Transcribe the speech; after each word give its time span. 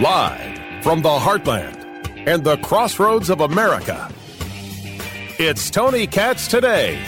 Live 0.00 0.82
from 0.82 1.02
the 1.02 1.08
heartland 1.08 2.26
and 2.26 2.42
the 2.42 2.56
crossroads 2.64 3.30
of 3.30 3.40
America, 3.40 4.12
it's 5.38 5.70
Tony 5.70 6.08
Katz 6.08 6.48
today. 6.48 7.00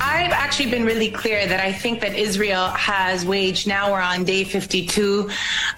I've 0.00 0.32
actually 0.32 0.70
been 0.70 0.86
really 0.86 1.10
clear 1.10 1.46
that 1.46 1.60
I 1.60 1.70
think 1.70 2.00
that 2.00 2.14
Israel 2.14 2.68
has 2.68 3.26
waged, 3.26 3.68
now 3.68 3.92
we're 3.92 4.00
on 4.00 4.24
day 4.24 4.44
52, 4.44 5.28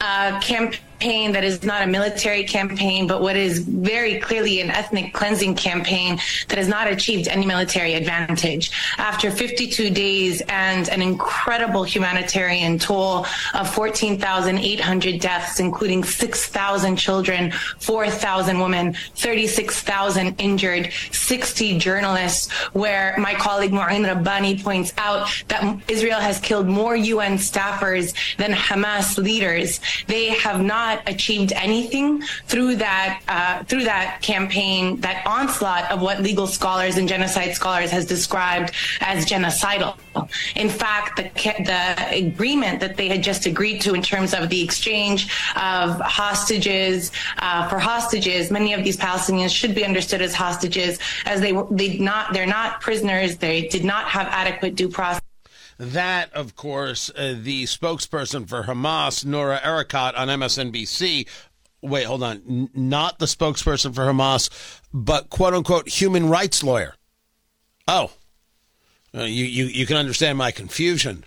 uh, 0.00 0.40
campaign 0.40 0.78
campaign 1.04 1.32
that 1.32 1.44
is 1.44 1.62
not 1.62 1.82
a 1.82 1.86
military 1.86 2.44
campaign, 2.44 3.06
but 3.06 3.20
what 3.20 3.36
is 3.36 3.58
very 3.58 4.18
clearly 4.20 4.62
an 4.62 4.70
ethnic 4.70 5.12
cleansing 5.12 5.54
campaign 5.54 6.18
that 6.48 6.56
has 6.56 6.66
not 6.66 6.86
achieved 6.90 7.28
any 7.28 7.44
military 7.44 7.92
advantage. 7.92 8.70
After 8.96 9.30
52 9.30 9.90
days 9.90 10.40
and 10.48 10.88
an 10.88 11.02
incredible 11.02 11.84
humanitarian 11.84 12.78
toll 12.78 13.26
of 13.52 13.74
14,800 13.74 15.20
deaths, 15.20 15.60
including 15.60 16.02
6,000 16.04 16.96
children, 16.96 17.52
4,000 17.80 18.58
women, 18.58 18.94
36,000 19.16 20.40
injured, 20.40 20.90
60 21.12 21.78
journalists, 21.78 22.50
where 22.72 23.14
my 23.18 23.34
colleague 23.34 23.72
Mouin 23.72 24.04
Rabbani 24.06 24.58
points 24.62 24.94
out 24.96 25.28
that 25.48 25.62
Israel 25.86 26.20
has 26.20 26.40
killed 26.40 26.66
more 26.66 26.96
UN 26.96 27.36
staffers 27.36 28.14
than 28.38 28.52
Hamas 28.52 29.18
leaders. 29.22 29.80
They 30.06 30.28
have 30.28 30.62
not 30.62 30.93
not 30.94 31.08
achieved 31.08 31.52
anything 31.52 32.22
through 32.46 32.76
that 32.76 33.20
uh, 33.28 33.64
through 33.64 33.84
that 33.84 34.20
campaign, 34.22 35.00
that 35.00 35.26
onslaught 35.26 35.90
of 35.90 36.00
what 36.00 36.20
legal 36.20 36.46
scholars 36.46 36.96
and 36.96 37.08
genocide 37.08 37.54
scholars 37.54 37.90
has 37.90 38.04
described 38.04 38.72
as 39.00 39.26
genocidal. 39.26 39.96
In 40.56 40.68
fact, 40.68 41.16
the 41.16 41.24
the 41.64 42.26
agreement 42.26 42.80
that 42.80 42.96
they 42.96 43.08
had 43.08 43.22
just 43.22 43.46
agreed 43.46 43.80
to 43.82 43.94
in 43.94 44.02
terms 44.02 44.34
of 44.34 44.48
the 44.48 44.62
exchange 44.62 45.24
of 45.56 46.00
hostages 46.00 47.10
uh, 47.38 47.68
for 47.68 47.78
hostages, 47.78 48.50
many 48.50 48.72
of 48.72 48.84
these 48.84 48.96
Palestinians 48.96 49.50
should 49.50 49.74
be 49.74 49.84
understood 49.84 50.22
as 50.22 50.34
hostages, 50.34 50.98
as 51.26 51.40
they 51.40 51.52
they 51.70 51.98
not 51.98 52.32
they're 52.32 52.46
not 52.46 52.80
prisoners. 52.80 53.36
They 53.36 53.68
did 53.68 53.84
not 53.84 54.04
have 54.06 54.26
adequate 54.28 54.74
due 54.76 54.88
process. 54.88 55.20
That, 55.78 56.32
of 56.32 56.54
course, 56.56 57.10
uh, 57.10 57.34
the 57.40 57.64
spokesperson 57.64 58.48
for 58.48 58.64
Hamas, 58.64 59.24
Noura 59.24 59.60
Erakat, 59.60 60.16
on 60.16 60.28
MSNBC. 60.28 61.26
Wait, 61.82 62.04
hold 62.04 62.22
on. 62.22 62.42
N- 62.48 62.70
not 62.74 63.18
the 63.18 63.26
spokesperson 63.26 63.94
for 63.94 64.02
Hamas, 64.02 64.50
but 64.92 65.30
quote 65.30 65.54
unquote 65.54 65.88
human 65.88 66.28
rights 66.28 66.62
lawyer. 66.62 66.94
Oh, 67.88 68.12
uh, 69.14 69.24
you, 69.24 69.44
you, 69.44 69.66
you 69.66 69.86
can 69.86 69.96
understand 69.96 70.38
my 70.38 70.50
confusion. 70.50 71.24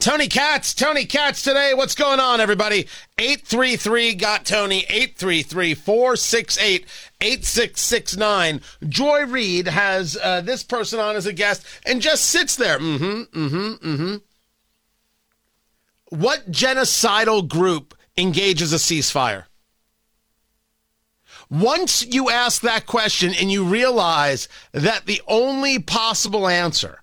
Tony 0.00 0.28
Katz, 0.28 0.72
Tony 0.72 1.04
Katz 1.04 1.42
today. 1.42 1.74
What's 1.74 1.94
going 1.94 2.20
on, 2.20 2.40
everybody? 2.40 2.88
833 3.18 4.14
got 4.14 4.46
Tony, 4.46 4.86
833 4.88 5.74
468 5.74 6.86
8669. 7.20 8.62
Joy 8.88 9.26
Reid 9.26 9.68
has 9.68 10.16
uh, 10.16 10.40
this 10.40 10.62
person 10.62 10.98
on 11.00 11.16
as 11.16 11.26
a 11.26 11.34
guest 11.34 11.66
and 11.84 12.00
just 12.00 12.24
sits 12.24 12.56
there. 12.56 12.78
Mm 12.78 12.98
hmm, 12.98 13.38
mm 13.38 13.50
hmm, 13.50 13.88
mm 13.88 13.96
hmm. 13.96 14.16
What 16.08 16.50
genocidal 16.50 17.46
group 17.46 17.94
engages 18.16 18.72
a 18.72 18.76
ceasefire? 18.76 19.44
Once 21.50 22.06
you 22.06 22.30
ask 22.30 22.62
that 22.62 22.86
question 22.86 23.34
and 23.34 23.52
you 23.52 23.64
realize 23.64 24.48
that 24.72 25.04
the 25.04 25.20
only 25.28 25.78
possible 25.78 26.48
answer, 26.48 27.02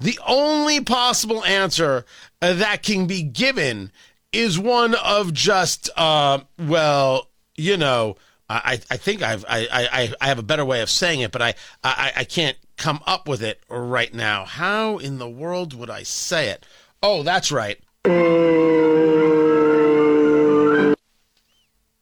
the 0.00 0.18
only 0.26 0.80
possible 0.80 1.44
answer 1.44 2.04
uh, 2.40 2.54
that 2.54 2.82
can 2.82 3.06
be 3.06 3.22
given 3.22 3.90
is 4.32 4.58
one 4.58 4.94
of 4.94 5.32
just, 5.32 5.90
uh, 5.96 6.38
well, 6.58 7.28
you 7.56 7.76
know, 7.76 8.16
I, 8.50 8.80
I 8.90 8.96
think 8.96 9.22
I've 9.22 9.44
I, 9.46 9.68
I, 9.70 10.14
I 10.20 10.28
have 10.28 10.38
a 10.38 10.42
better 10.42 10.64
way 10.64 10.80
of 10.80 10.88
saying 10.88 11.20
it, 11.20 11.32
but 11.32 11.42
I, 11.42 11.54
I, 11.84 12.12
I 12.16 12.24
can't 12.24 12.56
come 12.76 13.00
up 13.06 13.28
with 13.28 13.42
it 13.42 13.60
right 13.68 14.14
now. 14.14 14.44
How 14.46 14.96
in 14.98 15.18
the 15.18 15.28
world 15.28 15.74
would 15.74 15.90
I 15.90 16.02
say 16.02 16.48
it? 16.48 16.64
Oh, 17.02 17.22
that's 17.22 17.52
right. 17.52 17.78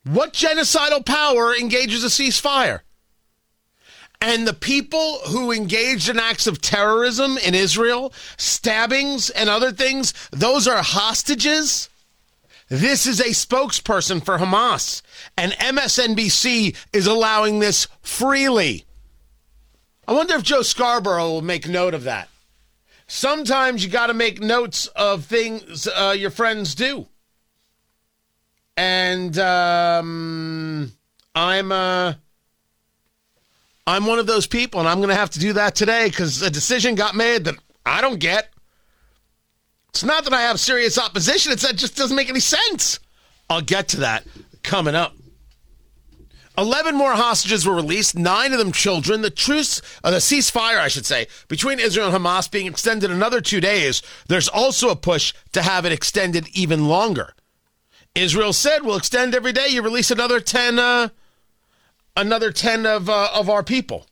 What 0.05 0.33
genocidal 0.35 1.05
power 1.05 1.55
engages 1.57 2.05
a 2.05 2.09
ceasefire? 2.09 2.81
And 4.21 4.47
the 4.47 4.55
people 4.55 5.19
who 5.29 5.53
engaged 5.53 6.09
in 6.09 6.19
acts 6.19 6.47
of 6.47 6.61
terrorism 6.61 7.39
in 7.39 7.55
Israel, 7.55 8.13
stabbings 8.37 9.31
and 9.31 9.49
other 9.49 9.73
things, 9.73 10.15
those 10.31 10.67
are 10.67 10.83
hostages? 10.83 11.89
This 12.69 13.07
is 13.07 13.21
a 13.21 13.27
spokesperson 13.27 14.25
for 14.25 14.39
Hamas, 14.39 15.03
and 15.37 15.53
MSNBC 15.53 16.75
is 16.93 17.07
allowing 17.07 17.61
this 17.61 17.87
freely. 18.03 18.85
I 20.09 20.13
wonder 20.13 20.35
if 20.35 20.43
Joe 20.43 20.63
Scarborough 20.63 21.31
will 21.31 21.43
make 21.43 21.69
note 21.69 21.95
of 21.95 22.05
that. 22.05 22.29
Sometimes 23.07 23.85
you 23.85 23.91
got 23.91 24.09
to 24.09 24.15
make 24.15 24.41
notes 24.41 24.89
of 24.89 25.25
things 25.25 25.87
uh, 25.87 26.15
your 26.17 26.31
friends 26.31 26.75
do. 26.75 27.07
And 28.77 29.39
um, 29.39 30.93
I'm 31.35 31.71
uh, 31.71 32.15
I'm 33.87 34.07
one 34.07 34.19
of 34.19 34.27
those 34.27 34.47
people, 34.47 34.81
and 34.81 34.89
I'm 34.89 34.99
going 34.99 35.11
to 35.11 35.15
have 35.15 35.31
to 35.31 35.39
do 35.39 35.53
that 35.55 35.75
today 35.75 36.09
because 36.09 36.43
a 36.43 36.51
decision 36.51 36.95
got 36.95 37.15
made 37.15 37.45
that 37.45 37.55
I 37.85 38.01
don't 38.01 38.19
get. 38.19 38.53
It's 39.91 40.05
not 40.05 40.25
that 40.25 40.33
I 40.33 40.43
have 40.43 40.59
serious 40.59 40.99
opposition, 40.99 41.53
it's 41.53 41.63
that 41.63 41.73
it 41.73 41.79
just 41.79 41.97
doesn't 41.97 42.17
make 42.17 42.29
any 42.29 42.41
sense. 42.41 42.99
I'll 43.49 43.61
get 43.61 43.89
to 43.89 44.01
that 44.01 44.27
coming 44.63 44.95
up. 44.95 45.15
11 46.59 46.97
more 46.97 47.13
hostages 47.13 47.67
were 47.67 47.75
released, 47.75 48.17
nine 48.17 48.53
of 48.53 48.59
them 48.59 48.73
children. 48.73 49.21
The 49.21 49.31
truce, 49.31 49.83
uh, 50.03 50.11
the 50.11 50.19
ceasefire, 50.19 50.79
I 50.79 50.89
should 50.89 51.05
say, 51.05 51.27
between 51.49 51.79
Israel 51.79 52.09
and 52.09 52.17
Hamas 52.17 52.51
being 52.51 52.67
extended 52.67 53.11
another 53.11 53.41
two 53.41 53.61
days. 53.61 54.03
There's 54.29 54.49
also 54.49 54.89
a 54.89 54.97
push 54.97 55.35
to 55.53 55.63
have 55.63 55.85
it 55.85 55.93
extended 55.93 56.49
even 56.55 56.89
longer. 56.89 57.35
Israel 58.15 58.55
said 58.55 58.83
we'll 58.83 58.97
extend 58.97 59.35
every 59.35 59.53
day. 59.53 59.69
You 59.69 59.83
release 59.83 60.11
another 60.11 60.41
10, 60.41 60.79
uh, 60.79 61.09
another 62.17 62.51
10 62.51 62.87
of, 62.87 63.09
uh, 63.09 63.31
of 63.35 63.49
our 63.51 63.63
people. 63.63 64.07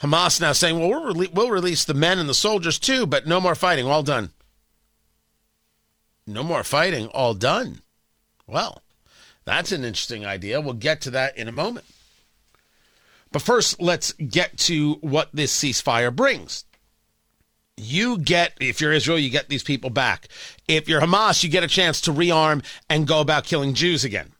Hamas 0.00 0.40
now 0.40 0.52
saying, 0.52 0.78
well, 0.78 0.88
we'll, 0.88 1.14
rele- 1.14 1.32
we'll 1.32 1.50
release 1.50 1.84
the 1.84 1.94
men 1.94 2.18
and 2.18 2.28
the 2.28 2.34
soldiers 2.34 2.78
too, 2.78 3.06
but 3.06 3.26
no 3.26 3.40
more 3.40 3.54
fighting. 3.54 3.86
All 3.86 4.02
done. 4.02 4.30
No 6.26 6.42
more 6.42 6.64
fighting. 6.64 7.06
All 7.08 7.34
done. 7.34 7.82
Well, 8.46 8.82
that's 9.44 9.72
an 9.72 9.84
interesting 9.84 10.26
idea. 10.26 10.60
We'll 10.60 10.74
get 10.74 11.00
to 11.02 11.10
that 11.12 11.36
in 11.36 11.46
a 11.46 11.52
moment. 11.52 11.86
But 13.30 13.42
first, 13.42 13.80
let's 13.80 14.12
get 14.12 14.58
to 14.58 14.94
what 15.00 15.30
this 15.32 15.56
ceasefire 15.56 16.14
brings. 16.14 16.64
You 17.76 18.18
get, 18.18 18.54
if 18.60 18.80
you're 18.80 18.92
Israel, 18.92 19.18
you 19.18 19.30
get 19.30 19.48
these 19.48 19.62
people 19.62 19.88
back. 19.88 20.28
If 20.68 20.88
you're 20.88 21.00
Hamas, 21.00 21.42
you 21.42 21.48
get 21.48 21.64
a 21.64 21.68
chance 21.68 22.00
to 22.02 22.12
rearm 22.12 22.62
and 22.90 23.06
go 23.06 23.20
about 23.20 23.44
killing 23.44 23.72
Jews 23.72 24.04
again. 24.04 24.31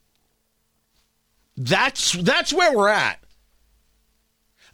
That's 1.55 2.13
that's 2.13 2.51
where 2.53 2.75
we're 2.75 2.89
at. 2.89 3.19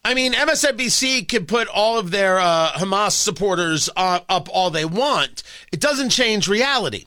I 0.03 0.13
mean, 0.13 0.33
MSNBC 0.33 1.27
can 1.27 1.45
put 1.45 1.67
all 1.67 1.99
of 1.99 2.11
their 2.11 2.39
uh, 2.39 2.71
Hamas 2.71 3.11
supporters 3.11 3.89
uh, 3.97 4.21
up 4.29 4.47
all 4.49 4.69
they 4.69 4.85
want. 4.85 5.43
It 5.73 5.81
doesn't 5.81 6.09
change 6.09 6.47
reality. 6.47 7.05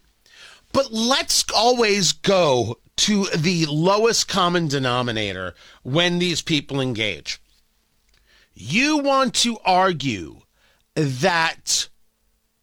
But 0.72 0.93
let's 0.93 1.44
always 1.55 2.12
go 2.12 2.78
to 2.99 3.25
the 3.37 3.66
lowest 3.66 4.28
common 4.28 4.69
denominator 4.69 5.55
when 5.83 6.19
these 6.19 6.43
people 6.43 6.81
engage. 6.81 7.41
You 8.54 8.99
want 8.99 9.34
to 9.37 9.59
argue 9.65 10.41
that 10.94 11.89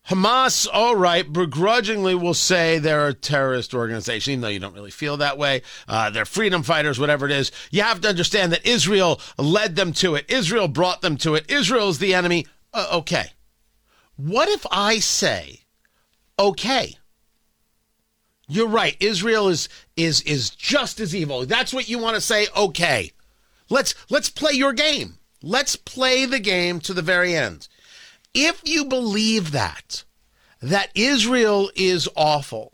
Hamas, 0.10 0.68
all 0.74 0.96
right, 0.96 1.32
begrudgingly 1.32 2.16
will 2.16 2.34
say 2.34 2.80
they're 2.80 3.10
a 3.10 3.14
terrorist 3.14 3.76
organization, 3.76 4.34
even 4.34 4.42
though 4.42 4.48
you 4.48 4.60
don't 4.60 4.74
really 4.74 4.90
feel 4.90 5.18
that 5.18 5.38
way. 5.38 5.62
Uh, 5.88 6.10
they're 6.10 6.26
freedom 6.26 6.64
fighters, 6.64 7.00
whatever 7.00 7.28
it 7.28 7.32
is. 7.32 7.52
You 7.70 7.84
have 7.84 8.02
to 8.02 8.10
understand 8.10 8.52
that 8.52 8.66
Israel 8.66 9.22
led 9.38 9.76
them 9.76 9.94
to 9.94 10.16
it. 10.16 10.26
Israel 10.28 10.68
brought 10.68 11.02
them 11.02 11.16
to 11.18 11.36
it. 11.36 11.46
Israel 11.48 11.90
is 11.90 12.00
the 12.00 12.16
enemy. 12.16 12.48
Uh, 12.74 12.88
okay. 12.94 13.34
What 14.16 14.50
if 14.50 14.66
I 14.72 14.98
say, 14.98 15.62
okay, 16.40 16.96
you're 18.48 18.68
right. 18.68 18.98
Israel 19.00 19.48
is 19.48 19.70
is 19.96 20.22
is 20.24 20.50
just 20.50 21.00
as 21.00 21.16
evil. 21.16 21.46
That's 21.46 21.72
what 21.72 21.88
you 21.88 22.00
want 22.00 22.16
to 22.16 22.22
say. 22.22 22.48
Okay, 22.58 23.12
let's 23.70 23.94
let's 24.10 24.32
play 24.32 24.54
your 24.54 24.74
game. 24.74 25.20
Let's 25.44 25.76
play 25.76 26.26
the 26.26 26.40
game 26.40 26.80
to 26.82 26.96
the 26.96 27.04
very 27.04 27.36
end. 27.36 27.68
If 28.34 28.62
you 28.64 28.86
believe 28.86 29.52
that, 29.52 30.04
that 30.62 30.90
Israel 30.96 31.72
is 31.76 32.08
awful, 32.16 32.74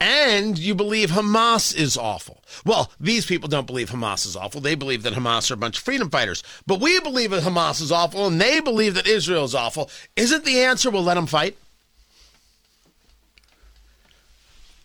and 0.00 0.58
you 0.58 0.74
believe 0.74 1.10
Hamas 1.10 1.76
is 1.76 1.96
awful. 1.96 2.42
Well, 2.64 2.90
these 2.98 3.26
people 3.26 3.50
don't 3.50 3.66
believe 3.66 3.90
Hamas 3.90 4.24
is 4.24 4.34
awful. 4.34 4.62
They 4.62 4.74
believe 4.74 5.02
that 5.02 5.12
Hamas 5.12 5.50
are 5.50 5.54
a 5.54 5.58
bunch 5.58 5.76
of 5.76 5.84
freedom 5.84 6.08
fighters. 6.08 6.42
But 6.66 6.80
we 6.80 6.98
believe 7.00 7.32
that 7.32 7.42
Hamas 7.42 7.82
is 7.82 7.92
awful, 7.92 8.26
and 8.26 8.40
they 8.40 8.60
believe 8.60 8.94
that 8.94 9.06
Israel 9.06 9.44
is 9.44 9.54
awful. 9.54 9.90
Isn't 10.16 10.44
the 10.44 10.60
answer 10.60 10.90
we'll 10.90 11.02
let 11.02 11.14
them 11.14 11.26
fight? 11.26 11.58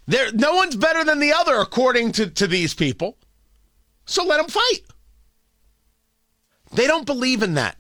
There, 0.06 0.32
no 0.34 0.56
one's 0.56 0.76
better 0.76 1.04
than 1.04 1.20
the 1.20 1.34
other, 1.34 1.56
according 1.56 2.12
to, 2.14 2.28
to 2.28 2.46
these 2.46 2.74
people. 2.74 3.18
So 4.06 4.24
let 4.26 4.38
them 4.38 4.50
fight. 4.50 4.82
They 6.74 6.88
don't 6.88 7.06
believe 7.06 7.42
in 7.42 7.54
that. 7.56 7.78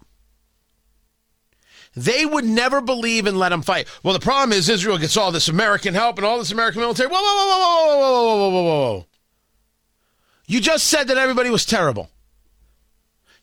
They 1.95 2.25
would 2.25 2.45
never 2.45 2.81
believe 2.81 3.25
and 3.25 3.39
let 3.39 3.49
them 3.49 3.61
fight. 3.61 3.87
Well, 4.03 4.13
the 4.13 4.19
problem 4.19 4.51
is 4.51 4.67
Israel 4.67 4.97
gets 4.97 5.15
all 5.15 5.31
this 5.31 5.47
American 5.47 5.93
help 5.93 6.17
and 6.17 6.25
all 6.25 6.37
this 6.37 6.51
American 6.51 6.81
military. 6.81 7.09
Whoa, 7.09 7.19
whoa, 7.21 7.35
whoa, 7.35 7.47
whoa, 7.47 7.87
whoa, 7.87 7.97
whoa, 7.97 8.37
whoa, 8.37 8.49
whoa, 8.49 8.63
whoa, 8.63 8.93
whoa. 8.93 9.05
You 10.47 10.59
just 10.59 10.87
said 10.87 11.07
that 11.07 11.17
everybody 11.17 11.49
was 11.49 11.65
terrible. 11.65 12.09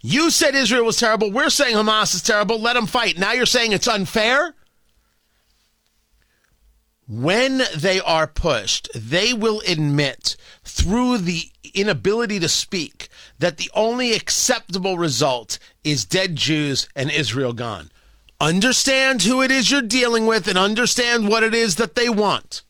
You 0.02 0.30
said 0.30 0.54
Israel 0.54 0.84
was 0.84 0.98
terrible. 0.98 1.30
We're 1.30 1.50
saying 1.50 1.76
Hamas 1.76 2.14
is 2.14 2.22
terrible. 2.22 2.60
Let 2.60 2.74
them 2.74 2.86
fight. 2.86 3.18
Now 3.18 3.32
you're 3.32 3.46
saying 3.46 3.72
it's 3.72 3.88
unfair? 3.88 4.54
When 7.08 7.62
they 7.76 8.00
are 8.00 8.26
pushed, 8.26 8.88
they 8.94 9.32
will 9.32 9.62
admit 9.66 10.36
through 10.64 11.18
the 11.18 11.50
inability 11.74 12.38
to 12.40 12.48
speak 12.48 13.08
that 13.38 13.56
the 13.56 13.70
only 13.74 14.12
acceptable 14.12 14.98
result 14.98 15.58
is 15.84 16.04
dead 16.04 16.36
Jews 16.36 16.88
and 16.94 17.10
Israel 17.10 17.52
gone. 17.52 17.90
Understand 18.42 19.22
who 19.22 19.40
it 19.40 19.52
is 19.52 19.70
you're 19.70 19.82
dealing 19.82 20.26
with 20.26 20.48
and 20.48 20.58
understand 20.58 21.28
what 21.28 21.44
it 21.44 21.54
is 21.54 21.76
that 21.76 21.94
they 21.94 22.08
want. 22.08 22.64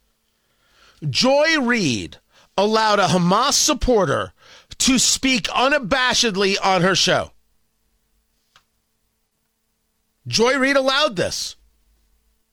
Joy 1.09 1.59
Reid 1.63 2.19
allowed 2.59 2.99
a 2.99 3.07
Hamas 3.07 3.55
supporter 3.55 4.35
to 4.77 4.99
speak 4.99 5.45
unabashedly 5.45 6.57
on 6.63 6.83
her 6.83 6.95
show. 6.95 7.31
Joy 10.27 10.59
Reid 10.59 10.77
allowed 10.77 11.17
this, 11.17 11.57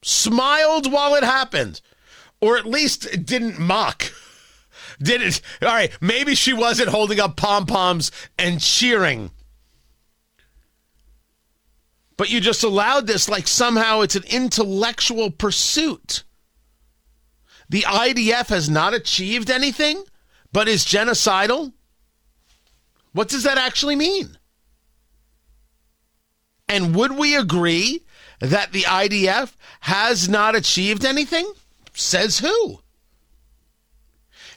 smiled 0.02 0.90
while 0.90 1.14
it 1.16 1.24
happened, 1.26 1.82
or 2.40 2.58
at 2.58 2.66
least 2.66 3.26
didn't 3.26 3.60
mock. 3.60 4.14
Did 5.02 5.22
it? 5.22 5.42
All 5.62 5.68
right, 5.68 5.92
maybe 6.00 6.36
she 6.36 6.54
wasn't 6.54 6.88
holding 6.88 7.20
up 7.20 7.36
pom 7.36 7.66
poms 7.66 8.14
and 8.38 8.62
cheering 8.62 9.32
but 12.20 12.30
you 12.30 12.42
just 12.42 12.66
allowed 12.66 13.08
this 13.08 13.30
like 13.30 13.48
somehow 13.48 14.02
it's 14.02 14.18
an 14.18 14.26
intellectual 14.30 15.32
pursuit. 15.32 16.26
The 17.70 17.84
IDF 17.84 18.50
has 18.50 18.70
not 18.70 18.94
achieved 18.94 19.50
anything, 19.50 20.04
but 20.52 20.68
is 20.68 20.84
genocidal? 20.84 21.72
What 23.14 23.30
does 23.30 23.44
that 23.44 23.58
actually 23.58 23.96
mean? 23.96 24.38
And 26.68 26.94
would 26.94 27.18
we 27.18 27.38
agree 27.38 28.04
that 28.42 28.74
the 28.74 28.82
IDF 28.82 29.54
has 29.80 30.28
not 30.28 30.56
achieved 30.56 31.06
anything? 31.06 31.50
Says 31.94 32.40
who? 32.40 32.82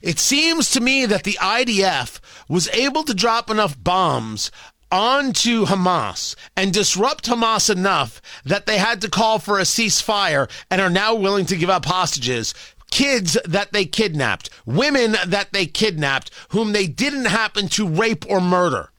It 0.03 0.19
seems 0.19 0.69
to 0.73 0.81
me 0.81 1.07
that 1.07 1.23
the 1.23 1.39
IDF 1.41 2.19
was 2.49 2.69
able 2.71 3.05
to 3.05 3.15
drop 3.15 3.49
enough 3.49 3.81
bombs 3.81 4.51
onto 4.93 5.65
Hamas 5.65 6.37
and 6.55 6.73
disrupt 6.73 7.25
Hamas 7.25 7.71
enough 7.71 8.21
that 8.45 8.67
they 8.67 8.77
had 8.77 9.01
to 9.01 9.11
call 9.11 9.39
for 9.39 9.59
a 9.59 9.63
ceasefire 9.63 10.49
and 10.71 10.81
are 10.81 10.91
now 10.91 11.15
willing 11.15 11.47
to 11.47 11.57
give 11.57 11.71
up 11.71 11.87
hostages. 11.87 12.55
Kids 12.91 13.39
that 13.47 13.73
they 13.73 13.87
kidnapped, 13.87 14.51
women 14.67 15.17
that 15.27 15.53
they 15.53 15.65
kidnapped, 15.65 16.31
whom 16.51 16.73
they 16.73 16.87
didn't 16.87 17.25
happen 17.25 17.69
to 17.69 17.89
rape 17.89 18.27
or 18.29 18.39
murder. 18.39 18.91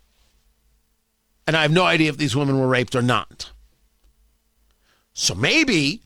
And 1.46 1.56
I 1.56 1.62
have 1.62 1.72
no 1.72 1.84
idea 1.84 2.10
if 2.10 2.18
these 2.18 2.36
women 2.36 2.60
were 2.60 2.68
raped 2.68 2.96
or 2.96 3.04
not. 3.04 3.52
So 5.14 5.36
maybe, 5.36 6.02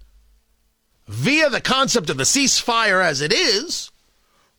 via 1.07 1.49
the 1.49 1.61
concept 1.61 2.09
of 2.09 2.17
the 2.17 2.25
ceasefire 2.25 3.01
as 3.01 3.21
it 3.21 3.31
is, 3.31 3.89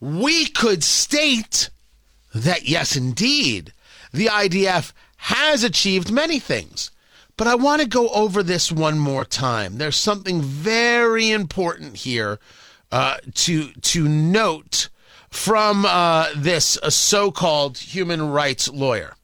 we 0.00 0.46
could 0.46 0.82
state 0.82 1.68
that 2.34 2.66
yes, 2.66 2.96
indeed, 2.96 3.74
the 4.12 4.26
IDF 4.26 4.92
has 5.18 5.62
achieved 5.62 6.10
many 6.10 6.38
things. 6.38 6.90
But 7.36 7.46
I 7.46 7.54
want 7.54 7.82
to 7.82 7.88
go 7.88 8.08
over 8.08 8.42
this 8.42 8.72
one 8.72 8.98
more 8.98 9.24
time. 9.24 9.78
There's 9.78 9.96
something 9.96 10.40
very 10.40 11.30
important 11.30 11.98
here 11.98 12.40
uh, 12.90 13.18
to 13.34 13.70
to 13.72 14.08
note 14.08 14.88
from 15.30 15.84
uh, 15.84 16.28
this 16.34 16.78
uh, 16.82 16.90
so-called 16.90 17.78
human 17.78 18.30
rights 18.30 18.68
lawyer 18.68 19.14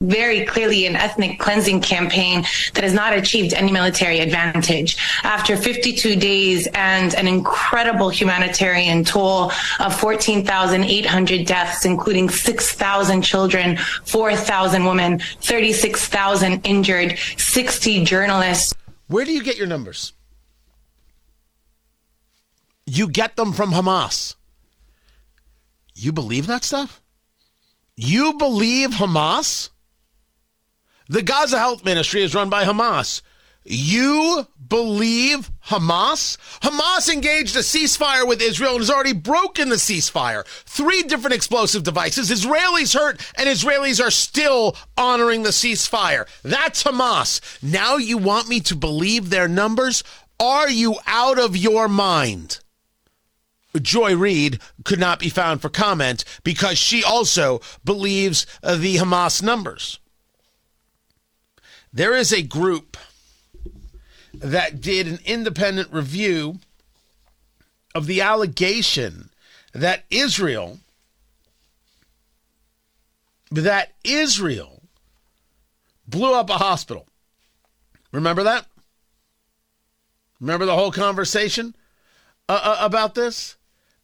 very 0.00 0.46
clearly 0.46 0.86
an 0.86 0.96
ethnic 0.96 1.38
cleansing 1.38 1.78
campaign 1.82 2.42
that 2.72 2.82
has 2.82 2.94
not 2.94 3.12
achieved 3.12 3.52
any 3.52 3.70
military 3.70 4.20
advantage. 4.20 4.96
After 5.24 5.58
52 5.58 6.16
days 6.16 6.66
and 6.72 7.14
an 7.14 7.28
incredible 7.28 8.08
humanitarian 8.08 9.04
toll 9.04 9.52
of 9.78 10.00
14,800 10.00 11.46
deaths, 11.46 11.84
including 11.84 12.30
6,000 12.30 13.20
children, 13.20 13.76
4,000 14.06 14.86
women, 14.86 15.18
36,000 15.42 16.66
injured, 16.66 17.18
60 17.36 18.04
journalists. 18.04 18.74
Where 19.08 19.26
do 19.26 19.32
you 19.32 19.42
get 19.42 19.58
your 19.58 19.66
numbers? 19.66 20.14
You 22.86 23.06
get 23.06 23.36
them 23.36 23.52
from 23.52 23.72
Hamas. 23.72 24.34
You 25.94 26.12
believe 26.12 26.46
that 26.46 26.64
stuff? 26.64 27.02
You 27.96 28.32
believe 28.38 28.92
Hamas? 28.92 29.68
The 31.10 31.22
Gaza 31.22 31.58
Health 31.58 31.84
Ministry 31.84 32.22
is 32.22 32.36
run 32.36 32.50
by 32.50 32.62
Hamas. 32.62 33.22
You 33.64 34.46
believe 34.68 35.50
Hamas? 35.66 36.36
Hamas 36.60 37.12
engaged 37.12 37.56
a 37.56 37.60
ceasefire 37.60 38.28
with 38.28 38.40
Israel 38.40 38.74
and 38.74 38.80
has 38.82 38.90
already 38.90 39.12
broken 39.12 39.70
the 39.70 39.74
ceasefire. 39.74 40.46
Three 40.46 41.02
different 41.02 41.34
explosive 41.34 41.82
devices. 41.82 42.30
Israelis 42.30 42.96
hurt, 42.96 43.20
and 43.34 43.48
Israelis 43.48 44.00
are 44.00 44.12
still 44.12 44.76
honoring 44.96 45.42
the 45.42 45.50
ceasefire. 45.50 46.28
That's 46.44 46.84
Hamas. 46.84 47.40
Now 47.60 47.96
you 47.96 48.16
want 48.16 48.48
me 48.48 48.60
to 48.60 48.76
believe 48.76 49.30
their 49.30 49.48
numbers? 49.48 50.04
Are 50.38 50.70
you 50.70 50.94
out 51.08 51.40
of 51.40 51.56
your 51.56 51.88
mind? 51.88 52.60
Joy 53.76 54.14
Reid 54.14 54.60
could 54.84 55.00
not 55.00 55.18
be 55.18 55.28
found 55.28 55.60
for 55.60 55.70
comment 55.70 56.24
because 56.44 56.78
she 56.78 57.02
also 57.02 57.60
believes 57.84 58.46
uh, 58.62 58.76
the 58.76 58.98
Hamas 58.98 59.42
numbers. 59.42 59.98
There 61.92 62.14
is 62.14 62.32
a 62.32 62.42
group 62.42 62.96
that 64.34 64.80
did 64.80 65.06
an 65.06 65.18
independent 65.24 65.92
review 65.92 66.58
of 67.94 68.06
the 68.06 68.20
allegation 68.20 69.30
that 69.72 70.04
Israel 70.10 70.78
that 73.50 73.92
Israel 74.04 74.82
blew 76.06 76.34
up 76.34 76.50
a 76.50 76.54
hospital. 76.54 77.06
Remember 78.12 78.44
that? 78.44 78.66
Remember 80.40 80.66
the 80.66 80.74
whole 80.74 80.92
conversation 80.92 81.74
uh, 82.48 82.60
uh, 82.62 82.76
about 82.80 83.14
this? 83.14 83.56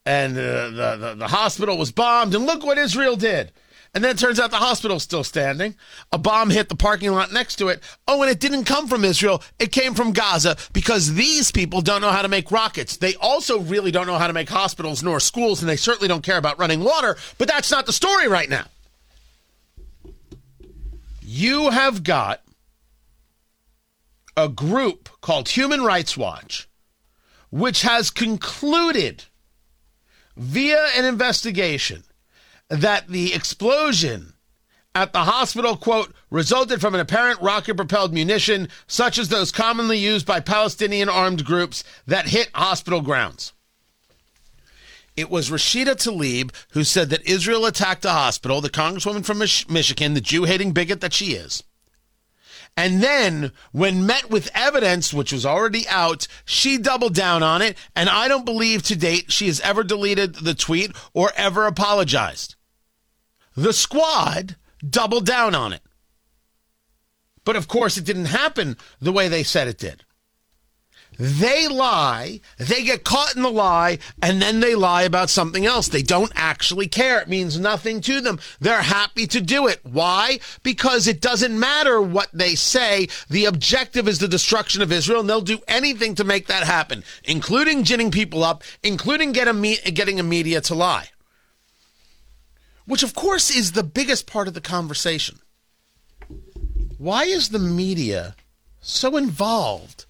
And 0.05 0.37
uh, 0.37 0.71
the, 0.71 0.97
the, 0.97 1.15
the 1.19 1.29
hospital 1.29 1.79
was 1.79 1.91
bombed, 1.91 2.35
and 2.35 2.47
look 2.47 2.65
what 2.65 2.79
Israel 2.79 3.17
did. 3.17 3.53
And 3.97 4.05
then 4.05 4.11
it 4.11 4.19
turns 4.19 4.39
out 4.39 4.51
the 4.51 4.59
hospital's 4.59 5.05
still 5.05 5.25
standing. 5.25 5.75
A 6.13 6.19
bomb 6.19 6.51
hit 6.51 6.69
the 6.69 6.77
parking 6.77 7.13
lot 7.13 7.33
next 7.33 7.57
to 7.57 7.69
it. 7.69 7.83
Oh, 8.07 8.21
and 8.21 8.31
it 8.31 8.41
didn't 8.41 8.65
come 8.65 8.89
from 8.89 9.07
Israel. 9.07 9.43
It 9.59 9.73
came 9.73 9.95
from 9.95 10.13
Gaza 10.13 10.59
because 10.75 11.15
these 11.15 11.51
people 11.51 11.81
don't 11.81 12.03
know 12.03 12.11
how 12.11 12.21
to 12.21 12.29
make 12.29 12.53
rockets. 12.53 12.99
They 12.99 13.15
also 13.15 13.59
really 13.59 13.91
don't 13.91 14.07
know 14.07 14.19
how 14.19 14.27
to 14.27 14.35
make 14.35 14.51
hospitals 14.51 15.03
nor 15.03 15.19
schools, 15.19 15.63
and 15.63 15.69
they 15.71 15.77
certainly 15.77 16.09
don't 16.09 16.23
care 16.23 16.37
about 16.37 16.59
running 16.59 16.85
water. 16.85 17.17
But 17.39 17.49
that's 17.49 17.71
not 17.71 17.87
the 17.87 17.93
story 17.95 18.29
right 18.29 18.51
now. 18.51 18.67
You 21.23 21.71
have 21.71 22.03
got 22.03 22.43
a 24.37 24.51
group 24.51 25.09
called 25.23 25.49
Human 25.49 25.81
Rights 25.81 26.19
Watch, 26.19 26.69
which 27.49 27.81
has 27.81 28.11
concluded 28.11 29.25
via 30.37 30.87
an 30.99 31.07
investigation 31.07 32.05
that 32.69 33.09
the 33.09 33.35
explosion 33.35 34.35
at 34.97 35.13
the 35.13 35.25
hospital, 35.25 35.77
quote, 35.77 36.15
resulted 36.31 36.81
from 36.81 36.95
an 36.95 37.01
apparent 37.01 37.41
rocket 37.43 37.77
propelled 37.77 38.15
munition, 38.15 38.67
such 38.87 39.19
as 39.19 39.29
those 39.29 39.53
commonly 39.53 39.99
used 39.99 40.25
by 40.25 40.41
Palestinian 40.41 41.09
armed 41.11 41.45
groups 41.45 41.85
that 42.07 42.29
hit 42.29 42.49
hospital 42.55 43.03
grounds. 43.03 43.53
It 45.15 45.31
was 45.31 45.51
Rashida 45.51 45.97
Tlaib 45.97 46.51
who 46.71 46.83
said 46.83 47.11
that 47.11 47.27
Israel 47.27 47.67
attacked 47.67 48.05
a 48.07 48.11
hospital, 48.11 48.61
the 48.61 48.71
congresswoman 48.71 49.25
from 49.25 49.39
Mich- 49.39 49.69
Michigan, 49.69 50.15
the 50.15 50.21
Jew 50.21 50.45
hating 50.45 50.73
bigot 50.73 51.03
that 51.03 51.13
she 51.13 51.33
is, 51.33 51.63
And 52.77 53.03
then, 53.03 53.53
when 53.73 54.05
met 54.05 54.31
with 54.31 54.51
evidence, 54.55 55.15
which 55.15 55.33
was 55.33 55.47
already 55.47 55.87
out, 55.89 56.27
she 56.45 56.77
doubled 56.77 57.15
down 57.15 57.43
on 57.43 57.63
it. 57.63 57.77
And 57.95 58.11
I 58.11 58.29
don't 58.29 58.45
believe 58.45 58.83
to 58.85 58.97
date 58.97 59.33
she 59.33 59.47
has 59.47 59.61
ever 59.61 59.83
deleted 59.83 60.37
the 60.37 60.55
tweet 60.55 60.95
or 61.15 61.33
ever 61.37 61.67
apologized. 61.67 62.56
The 63.57 63.73
squad 63.73 64.57
doubled 64.89 65.27
down 65.27 65.55
on 65.55 65.73
it. 65.73 65.83
But 67.45 67.57
of 67.57 67.69
course, 67.69 67.97
it 67.97 68.05
didn't 68.05 68.27
happen 68.27 68.77
the 69.01 69.13
way 69.13 69.29
they 69.29 69.43
said 69.43 69.69
it 69.69 69.79
did. 69.79 70.03
They 71.19 71.67
lie, 71.67 72.41
they 72.59 72.85
get 72.85 73.05
caught 73.05 73.37
in 73.37 73.43
the 73.43 73.51
lie, 73.51 73.99
and 74.21 74.43
then 74.43 74.61
they 74.61 74.75
lie 74.75 75.05
about 75.05 75.31
something 75.31 75.65
else. 75.65 75.89
They 75.89 76.03
don't 76.03 76.33
actually 76.35 76.89
care. 76.89 77.21
It 77.21 77.29
means 77.29 77.59
nothing 77.59 78.03
to 78.03 78.21
them. 78.21 78.39
They're 78.61 78.83
happy 78.83 79.27
to 79.29 79.41
do 79.41 79.67
it. 79.67 79.81
Why? 79.83 80.41
Because 80.63 81.07
it 81.07 81.23
doesn't 81.23 81.59
matter 81.59 82.03
what 82.03 82.29
they 82.35 82.55
say. 82.55 83.09
The 83.31 83.47
objective 83.47 84.09
is 84.09 84.19
the 84.19 84.29
destruction 84.29 84.83
of 84.83 84.93
Israel, 84.93 85.21
and 85.21 85.31
they'll 85.31 85.41
do 85.41 85.61
anything 85.67 86.15
to 86.17 86.25
make 86.25 86.49
that 86.49 86.65
happen, 86.65 87.03
including 87.25 87.85
ginning 87.85 88.11
people 88.11 88.45
up, 88.45 88.63
including 88.83 89.33
get 89.33 89.49
a 89.49 89.55
me- 89.55 89.79
getting 89.79 90.21
a 90.21 90.25
media 90.25 90.61
to 90.63 90.75
lie. 90.75 91.09
Which, 92.87 93.03
of 93.03 93.15
course, 93.15 93.51
is 93.51 93.73
the 93.73 93.83
biggest 93.83 94.27
part 94.27 94.49
of 94.49 94.55
the 94.55 94.61
conversation. 94.61 95.41
Why 96.99 97.25
is 97.25 97.51
the 97.51 97.59
media 97.59 98.37
so 98.81 99.17
involved? 99.17 100.07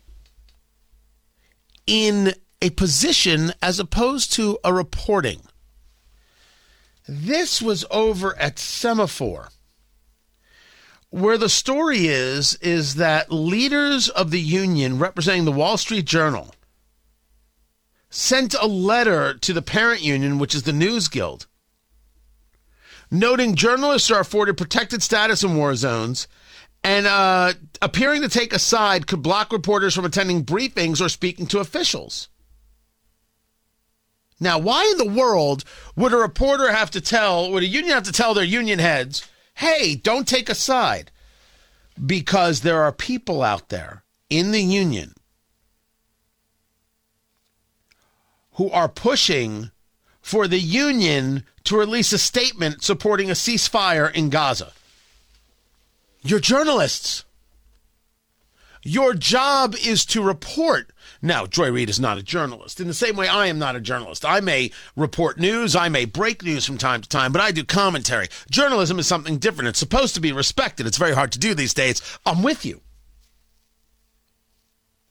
in 1.87 2.35
a 2.61 2.71
position 2.71 3.53
as 3.63 3.79
opposed 3.79 4.33
to 4.33 4.59
a 4.65 4.73
reporting. 4.73 5.43
This 7.09 7.63
was 7.63 7.85
over 7.91 8.37
at 8.39 8.57
Semafor. 8.57 9.49
where 11.11 11.39
the 11.39 11.49
story 11.49 12.09
is 12.09 12.57
is 12.57 12.97
that 12.97 13.33
leaders 13.33 14.09
of 14.09 14.33
the 14.33 14.41
union 14.41 14.99
representing 14.99 15.45
the 15.45 15.53
Wall 15.53 15.77
Street 15.77 16.05
Journal 16.05 16.53
sent 18.11 18.55
a 18.55 18.67
letter 18.67 19.33
to 19.35 19.53
the 19.53 19.63
parent 19.63 20.03
union, 20.03 20.39
which 20.39 20.55
is 20.55 20.65
the 20.65 20.73
News 20.73 21.07
Guild, 21.07 21.47
noting 23.11 23.55
journalists 23.55 24.11
are 24.11 24.21
afforded 24.21 24.57
protected 24.57 25.03
status 25.03 25.43
in 25.43 25.57
war 25.57 25.75
zones 25.75 26.29
and 26.87 27.07
uh, 27.07 27.53
appearing 27.83 28.23
to 28.23 28.29
take 28.29 28.53
a 28.53 28.59
side 28.59 29.07
could 29.07 29.23
block 29.23 29.53
reporters 29.53 29.95
from 29.95 30.05
attending 30.05 30.45
briefings 30.45 31.05
or 31.05 31.09
speaking 31.09 31.47
to 31.49 31.59
officials. 31.59 32.29
Now, 34.39 34.59
why 34.59 34.85
in 34.93 34.99
the 34.99 35.19
world 35.19 35.65
would 35.97 36.13
a 36.13 36.17
reporter 36.17 36.71
have 36.71 36.91
to 36.93 37.01
tell, 37.01 37.51
would 37.51 37.63
a 37.63 37.67
union 37.67 37.95
have 37.95 38.05
to 38.05 38.13
tell 38.13 38.35
their 38.35 38.45
union 38.45 38.79
heads, 38.79 39.27
hey, 39.55 39.97
don't 39.97 40.29
take 40.29 40.49
a 40.49 40.55
side? 40.55 41.11
Because 42.05 42.61
there 42.61 42.83
are 42.83 42.93
people 42.93 43.43
out 43.43 43.71
there 43.71 44.05
in 44.29 44.51
the 44.51 44.63
union 44.63 45.15
who 48.53 48.71
are 48.71 48.89
pushing 48.89 49.71
for 50.21 50.47
the 50.47 50.61
union 50.61 51.45
to 51.67 51.79
release 51.79 52.13
a 52.13 52.19
statement 52.19 52.83
supporting 52.83 53.31
a 53.31 53.35
ceasefire 53.35 54.13
in 54.13 54.31
Gaza. 54.31 54.73
You're 56.23 56.41
journalists. 56.41 57.25
Your 58.83 59.15
job 59.15 59.75
is 59.85 60.07
to 60.07 60.23
report. 60.23 60.93
Now, 61.21 61.47
Joy 61.47 61.73
Reid 61.73 61.91
is 61.91 61.99
not 61.99 62.19
a 62.19 62.23
journalist. 62.23 62.81
In 62.81 62.87
the 62.87 62.95
same 62.95 63.17
way, 63.17 63.27
I 63.27 63.47
am 63.47 63.59
not 63.59 63.75
a 63.75 63.81
journalist. 63.81 64.25
I 64.25 64.39
may 64.41 64.71
report 64.95 65.41
news, 65.41 65.75
I 65.75 65.89
may 65.89 66.05
break 66.05 66.45
news 66.45 66.65
from 66.65 66.79
time 66.79 67.01
to 67.01 67.09
time, 67.09 67.33
but 67.33 67.43
I 67.43 67.51
do 67.51 67.65
commentary. 67.65 68.29
Journalism 68.51 68.99
is 69.01 69.07
something 69.09 69.39
different. 69.39 69.69
It's 69.69 69.79
supposed 69.79 70.15
to 70.15 70.21
be 70.21 70.31
respected. 70.31 70.87
It's 70.87 70.99
very 70.99 71.15
hard 71.15 71.33
to 71.33 71.39
do 71.39 71.55
these 71.55 71.75
days. 71.75 72.01
I'm 72.25 72.43
with 72.45 72.65
you. 72.65 72.81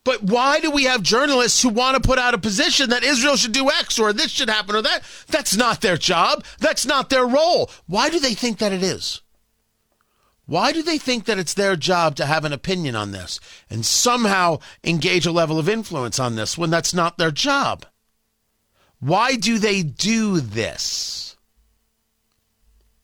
But 0.06 0.22
why 0.22 0.60
do 0.60 0.70
we 0.70 0.84
have 0.84 1.02
journalists 1.02 1.62
who 1.62 1.70
want 1.70 1.96
to 1.96 2.08
put 2.08 2.20
out 2.20 2.36
a 2.36 2.38
position 2.38 2.92
that 2.92 3.04
Israel 3.04 3.36
should 3.36 3.52
do 3.52 3.72
X 3.72 3.98
or 4.00 4.14
this 4.14 4.32
should 4.32 4.50
happen 4.50 4.76
or 4.76 4.84
that? 4.84 5.04
That's 5.28 5.58
not 5.58 5.82
their 5.82 5.98
job. 5.98 6.46
That's 6.60 6.86
not 6.86 7.10
their 7.10 7.26
role. 7.26 7.72
Why 7.88 8.10
do 8.10 8.20
they 8.20 8.36
think 8.36 8.60
that 8.60 8.72
it 8.72 8.84
is? 8.84 9.22
Why 10.46 10.72
do 10.72 10.84
they 10.84 11.00
think 11.00 11.26
that 11.26 11.40
it's 11.40 11.56
their 11.56 11.76
job 11.76 12.16
to 12.18 12.28
have 12.28 12.46
an 12.46 12.54
opinion 12.54 12.96
on 12.96 13.12
this 13.12 13.40
and 13.68 13.84
somehow 13.84 14.60
engage 14.84 15.26
a 15.26 15.32
level 15.32 15.58
of 15.58 15.68
influence 15.68 16.20
on 16.20 16.36
this 16.36 16.56
when 16.56 16.70
that's 16.70 16.94
not 16.94 17.18
their 17.18 17.32
job? 17.32 17.88
Why 19.00 19.36
do 19.36 19.58
they 19.58 19.82
do 19.82 20.40
this? 20.40 21.36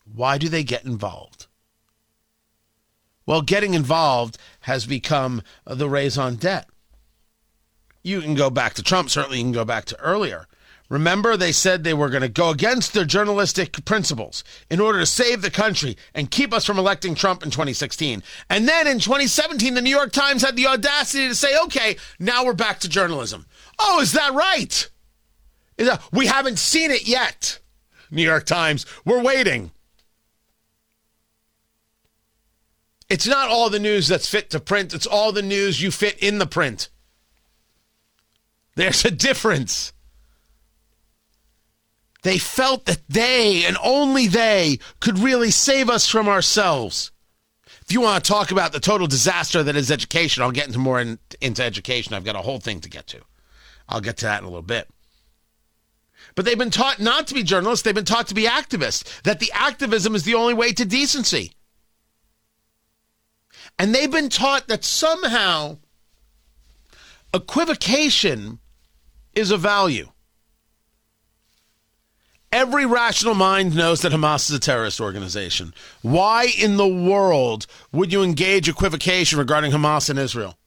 Why 0.05 0.38
do 0.38 0.50
they 0.50 0.63
get 0.63 0.86
involved? 0.86 1.48
Well, 3.25 3.41
getting 3.41 3.74
involved 3.74 4.38
has 4.62 4.86
become 4.86 5.41
the 5.65 5.89
raison 5.89 6.36
d'etre. 6.36 6.67
You 8.03 8.22
can 8.22 8.36
go 8.36 8.50
back 8.50 8.74
to 8.75 8.84
Trump, 8.84 9.10
certainly 9.10 9.38
you 9.38 9.43
can 9.43 9.51
go 9.51 9.65
back 9.65 9.86
to 9.86 10.00
earlier. 10.00 10.48
Remember, 10.91 11.38
they 11.38 11.53
said 11.53 11.86
they 11.86 11.93
were 11.93 12.10
going 12.10 12.22
to 12.22 12.27
go 12.27 12.50
against 12.50 12.93
their 12.93 13.05
journalistic 13.05 13.86
principles 13.86 14.43
in 14.70 14.81
order 14.81 15.00
to 15.00 15.05
save 15.05 15.41
the 15.41 15.50
country 15.50 15.96
and 16.13 16.29
keep 16.29 16.53
us 16.53 16.65
from 16.65 16.77
electing 16.77 17.15
Trump 17.15 17.43
in 17.43 17.50
2016. 17.50 18.22
And 18.50 18.67
then 18.67 18.88
in 18.88 19.00
2017, 19.00 19.74
the 19.74 19.81
New 19.81 19.89
York 19.89 20.12
Times 20.12 20.41
had 20.41 20.58
the 20.58 20.67
audacity 20.67 21.29
to 21.29 21.36
say, 21.36 21.58
okay, 21.63 21.96
now 22.20 22.43
we're 22.43 22.51
back 22.51 22.81
to 22.81 22.89
journalism. 22.89 23.46
Oh, 23.79 24.01
is 24.01 24.12
that 24.12 24.34
right? 24.34 24.89
Is 25.77 25.88
that, 25.88 26.01
we 26.12 26.25
haven't 26.25 26.60
seen 26.60 26.91
it 26.91 27.08
yet. 27.08 27.60
New 28.12 28.24
York 28.24 28.46
Times, 28.46 28.86
we're 29.05 29.24
waiting. 29.24 29.72
It's 33.08 33.27
not 33.27 33.48
all 33.48 33.70
the 33.70 33.79
news 33.79 34.10
that's 34.10 34.27
fit 34.27 34.50
to 34.50 34.60
print, 34.60 34.93
it's 34.93 35.08
all 35.08 35.31
the 35.31 35.41
news 35.41 35.81
you 35.81 35.89
fit 35.89 36.17
in 36.20 36.38
the 36.38 36.46
print. 36.46 36.89
There's 38.82 39.06
a 39.06 39.12
difference. 39.12 39.94
They 42.24 42.40
felt 42.40 42.86
that 42.86 43.08
they 43.08 43.64
and 43.64 43.78
only 43.84 44.26
they 44.26 44.80
could 45.00 45.20
really 45.20 45.52
save 45.52 45.88
us 45.88 46.10
from 46.10 46.28
ourselves. 46.28 47.12
If 47.84 47.92
you 47.92 48.02
want 48.02 48.24
to 48.24 48.28
talk 48.28 48.50
about 48.50 48.72
the 48.72 48.80
total 48.80 49.06
disaster 49.06 49.62
that 49.62 49.76
is 49.76 49.92
education, 49.92 50.42
I'll 50.42 50.50
get 50.50 50.66
into 50.66 50.80
more 50.80 51.00
in, 51.00 51.20
into 51.40 51.64
education. 51.64 52.16
I've 52.16 52.26
got 52.26 52.36
a 52.36 52.42
whole 52.42 52.60
thing 52.60 52.80
to 52.80 52.90
get 52.90 53.06
to. 53.10 53.22
I'll 53.88 54.02
get 54.02 54.18
to 54.18 54.26
that 54.26 54.40
in 54.40 54.46
a 54.46 54.50
little 54.50 54.64
bit. 54.64 54.90
But 56.34 56.46
they've 56.46 56.58
been 56.58 56.72
taught 56.72 57.00
not 57.00 57.28
to 57.28 57.36
be 57.36 57.44
journalists, 57.44 57.84
they've 57.84 57.94
been 57.94 58.04
taught 58.04 58.30
to 58.30 58.34
be 58.34 58.46
activists, 58.46 59.22
that 59.22 59.40
the 59.40 59.52
activism 59.54 60.16
is 60.16 60.24
the 60.24 60.34
only 60.34 60.56
way 60.56 60.74
to 60.74 60.86
decency. 60.86 61.52
And 63.78 63.94
they've 63.94 64.12
been 64.12 64.30
taught 64.30 64.70
that 64.70 64.84
somehow 64.84 65.78
equivocation 67.32 68.58
is 69.34 69.52
a 69.52 69.58
value. 69.58 70.10
Every 72.52 72.86
rational 72.86 73.34
mind 73.34 73.76
knows 73.76 74.02
that 74.02 74.12
Hamas 74.12 74.50
is 74.50 74.56
a 74.56 74.60
terrorist 74.60 75.00
organization. 75.00 75.74
Why 76.02 76.48
in 76.60 76.76
the 76.76 76.88
world 76.88 77.66
would 77.94 78.12
you 78.12 78.24
engage 78.24 78.68
equivocation 78.68 79.40
regarding 79.40 79.72
Hamas 79.72 80.10
and 80.10 80.20
Israel? 80.20 80.58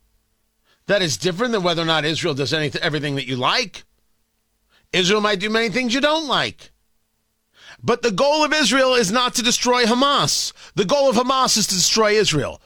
That 0.87 1.02
is 1.02 1.18
different 1.18 1.52
than 1.52 1.62
whether 1.62 1.83
or 1.83 1.87
not 1.87 2.06
Israel 2.06 2.35
does 2.35 2.54
anything, 2.54 2.80
everything 2.83 3.16
that 3.16 3.26
you 3.26 3.37
like. 3.37 3.85
Israel 4.92 5.21
might 5.21 5.40
do 5.40 5.50
many 5.50 5.68
things 5.68 5.92
you 5.92 6.00
don't 6.00 6.26
like. 6.26 6.71
But 7.83 8.00
the 8.00 8.11
goal 8.11 8.44
of 8.44 8.52
Israel 8.54 8.94
is 8.94 9.12
not 9.12 9.35
to 9.35 9.42
destroy 9.42 9.85
Hamas. 9.85 10.52
The 10.75 10.87
goal 10.87 11.11
of 11.11 11.16
Hamas 11.16 11.59
is 11.59 11.66
to 11.66 11.75
destroy 11.75 12.12
Israel. 12.12 12.62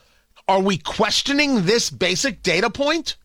Are 0.46 0.60
we 0.60 0.78
questioning 0.78 1.66
this 1.66 1.90
basic 1.90 2.42
data 2.42 2.70
point? 2.70 3.16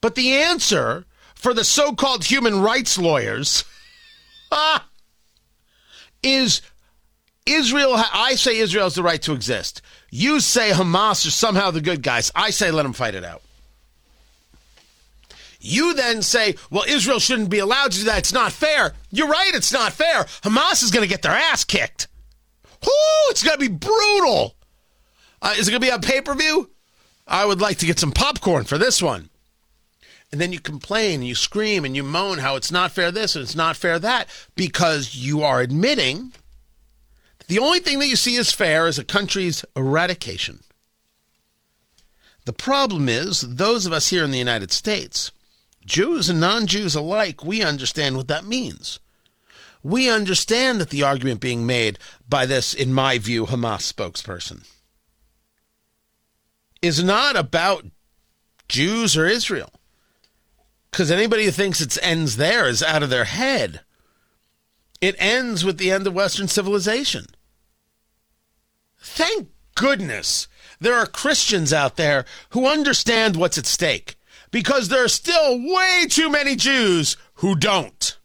But 0.00 0.14
the 0.14 0.32
answer 0.34 1.04
for 1.34 1.54
the 1.54 1.64
so 1.64 1.92
called 1.92 2.24
human 2.24 2.60
rights 2.60 2.98
lawyers 2.98 3.64
is 6.22 6.62
Israel. 7.46 7.94
I 7.96 8.34
say 8.34 8.58
Israel 8.58 8.84
has 8.84 8.94
the 8.94 9.02
right 9.02 9.20
to 9.22 9.32
exist. 9.32 9.82
You 10.10 10.40
say 10.40 10.70
Hamas 10.70 11.26
are 11.26 11.30
somehow 11.30 11.70
the 11.70 11.80
good 11.80 12.02
guys. 12.02 12.30
I 12.34 12.50
say 12.50 12.70
let 12.70 12.84
them 12.84 12.92
fight 12.92 13.14
it 13.14 13.24
out. 13.24 13.42
You 15.60 15.94
then 15.94 16.20
say, 16.20 16.56
well, 16.70 16.84
Israel 16.86 17.18
shouldn't 17.18 17.48
be 17.48 17.58
allowed 17.58 17.92
to 17.92 17.98
do 17.98 18.04
that. 18.04 18.18
It's 18.18 18.34
not 18.34 18.52
fair. 18.52 18.92
You're 19.10 19.28
right, 19.28 19.54
it's 19.54 19.72
not 19.72 19.94
fair. 19.94 20.24
Hamas 20.42 20.82
is 20.82 20.90
going 20.90 21.02
to 21.02 21.08
get 21.08 21.22
their 21.22 21.32
ass 21.32 21.64
kicked. 21.64 22.08
Whoo, 22.84 23.30
it's 23.30 23.42
going 23.42 23.58
to 23.58 23.68
be 23.70 23.74
brutal. 23.74 24.56
Uh, 25.40 25.54
is 25.56 25.66
it 25.66 25.70
going 25.70 25.80
to 25.80 25.86
be 25.86 25.92
on 25.92 26.02
pay 26.02 26.20
per 26.20 26.34
view? 26.34 26.70
I 27.26 27.46
would 27.46 27.62
like 27.62 27.78
to 27.78 27.86
get 27.86 27.98
some 27.98 28.12
popcorn 28.12 28.64
for 28.64 28.76
this 28.76 29.02
one 29.02 29.30
and 30.32 30.40
then 30.40 30.52
you 30.52 30.60
complain 30.60 31.20
and 31.20 31.28
you 31.28 31.34
scream 31.34 31.84
and 31.84 31.94
you 31.94 32.02
moan 32.02 32.38
how 32.38 32.56
it's 32.56 32.72
not 32.72 32.92
fair 32.92 33.10
this 33.10 33.36
and 33.36 33.42
it's 33.42 33.54
not 33.54 33.76
fair 33.76 33.98
that 33.98 34.28
because 34.56 35.14
you 35.14 35.42
are 35.42 35.60
admitting 35.60 36.32
that 37.38 37.46
the 37.46 37.58
only 37.58 37.78
thing 37.78 37.98
that 38.00 38.08
you 38.08 38.16
see 38.16 38.36
as 38.36 38.50
fair 38.52 38.86
is 38.86 38.98
a 38.98 39.04
country's 39.04 39.64
eradication. 39.76 40.60
The 42.46 42.52
problem 42.52 43.08
is, 43.08 43.40
those 43.40 43.86
of 43.86 43.92
us 43.92 44.08
here 44.08 44.24
in 44.24 44.30
the 44.30 44.38
United 44.38 44.70
States, 44.70 45.32
Jews 45.86 46.28
and 46.28 46.40
non 46.40 46.66
Jews 46.66 46.94
alike, 46.94 47.44
we 47.44 47.62
understand 47.62 48.16
what 48.16 48.28
that 48.28 48.44
means. 48.44 48.98
we 49.82 50.08
understand 50.08 50.80
that 50.80 50.88
the 50.88 51.02
argument 51.02 51.40
being 51.40 51.66
made 51.66 51.98
by 52.28 52.46
this, 52.46 52.72
in 52.72 52.92
my 52.92 53.18
view, 53.18 53.46
Hamas 53.46 53.92
spokesperson 53.92 54.66
is 56.80 57.02
not 57.02 57.36
about 57.36 57.86
Jews 58.68 59.16
or 59.16 59.26
Israel. 59.26 59.70
Because 60.94 61.10
anybody 61.10 61.44
who 61.44 61.50
thinks 61.50 61.80
it 61.80 61.98
ends 62.02 62.36
there 62.36 62.68
is 62.68 62.80
out 62.80 63.02
of 63.02 63.10
their 63.10 63.24
head. 63.24 63.80
It 65.00 65.16
ends 65.18 65.64
with 65.64 65.76
the 65.76 65.90
end 65.90 66.06
of 66.06 66.14
Western 66.14 66.46
civilization. 66.46 67.26
Thank 69.00 69.48
goodness 69.74 70.46
there 70.80 70.94
are 70.94 71.06
Christians 71.06 71.72
out 71.72 71.96
there 71.96 72.24
who 72.50 72.68
understand 72.68 73.34
what's 73.34 73.58
at 73.58 73.66
stake 73.66 74.14
because 74.52 74.86
there 74.86 75.02
are 75.02 75.08
still 75.08 75.58
way 75.58 76.06
too 76.08 76.30
many 76.30 76.54
Jews 76.54 77.16
who 77.34 77.56
don't. 77.56 78.16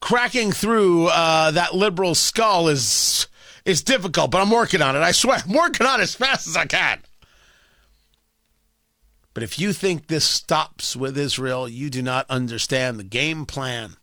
Cracking 0.00 0.52
through 0.52 1.06
uh, 1.06 1.50
that 1.52 1.74
liberal 1.74 2.14
skull 2.14 2.68
is 2.68 3.26
is 3.64 3.82
difficult, 3.82 4.30
but 4.30 4.42
I'm 4.42 4.50
working 4.50 4.82
on 4.82 4.96
it. 4.96 5.00
I 5.00 5.12
swear, 5.12 5.42
I'm 5.46 5.54
working 5.54 5.86
on 5.86 6.00
it 6.00 6.02
as 6.02 6.14
fast 6.14 6.46
as 6.46 6.58
I 6.58 6.66
can. 6.66 7.00
But 9.34 9.42
if 9.42 9.58
you 9.58 9.72
think 9.72 10.06
this 10.06 10.24
stops 10.24 10.94
with 10.94 11.16
Israel, 11.16 11.68
you 11.68 11.88
do 11.90 12.02
not 12.02 12.26
understand 12.28 12.98
the 12.98 13.04
game 13.04 13.46
plan. 13.46 13.96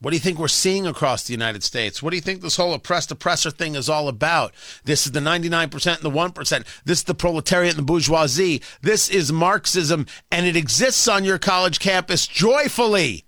What 0.00 0.10
do 0.10 0.16
you 0.16 0.20
think 0.20 0.38
we're 0.38 0.48
seeing 0.48 0.86
across 0.86 1.22
the 1.22 1.32
United 1.32 1.62
States? 1.62 2.02
What 2.02 2.10
do 2.10 2.16
you 2.16 2.20
think 2.20 2.42
this 2.42 2.56
whole 2.56 2.74
oppressed 2.74 3.10
oppressor 3.10 3.50
thing 3.50 3.74
is 3.74 3.88
all 3.88 4.08
about? 4.08 4.52
This 4.84 5.06
is 5.06 5.12
the 5.12 5.20
99% 5.20 5.94
and 5.94 6.02
the 6.02 6.10
1%. 6.10 6.66
This 6.84 6.98
is 6.98 7.04
the 7.04 7.14
proletariat 7.14 7.70
and 7.70 7.78
the 7.78 7.90
bourgeoisie. 7.90 8.60
This 8.82 9.08
is 9.08 9.32
Marxism, 9.32 10.06
and 10.30 10.44
it 10.44 10.56
exists 10.56 11.08
on 11.08 11.24
your 11.24 11.38
college 11.38 11.78
campus 11.78 12.26
joyfully 12.26 13.24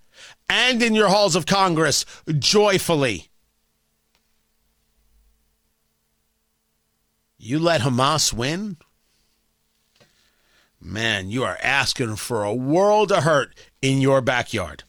and 0.51 0.83
in 0.83 0.95
your 0.95 1.09
halls 1.09 1.35
of 1.35 1.47
Congress 1.47 2.05
joyfully. 2.39 3.31
You 7.39 7.59
let 7.59 7.81
Hamas 7.81 8.33
win? 8.33 8.77
Man, 10.89 11.31
you 11.31 11.43
are 11.43 11.59
asking 11.65 12.15
for 12.15 12.45
a 12.45 12.55
world 12.55 13.11
of 13.11 13.25
hurt 13.25 13.53
in 13.83 14.01
your 14.01 14.21
backyard. 14.21 14.85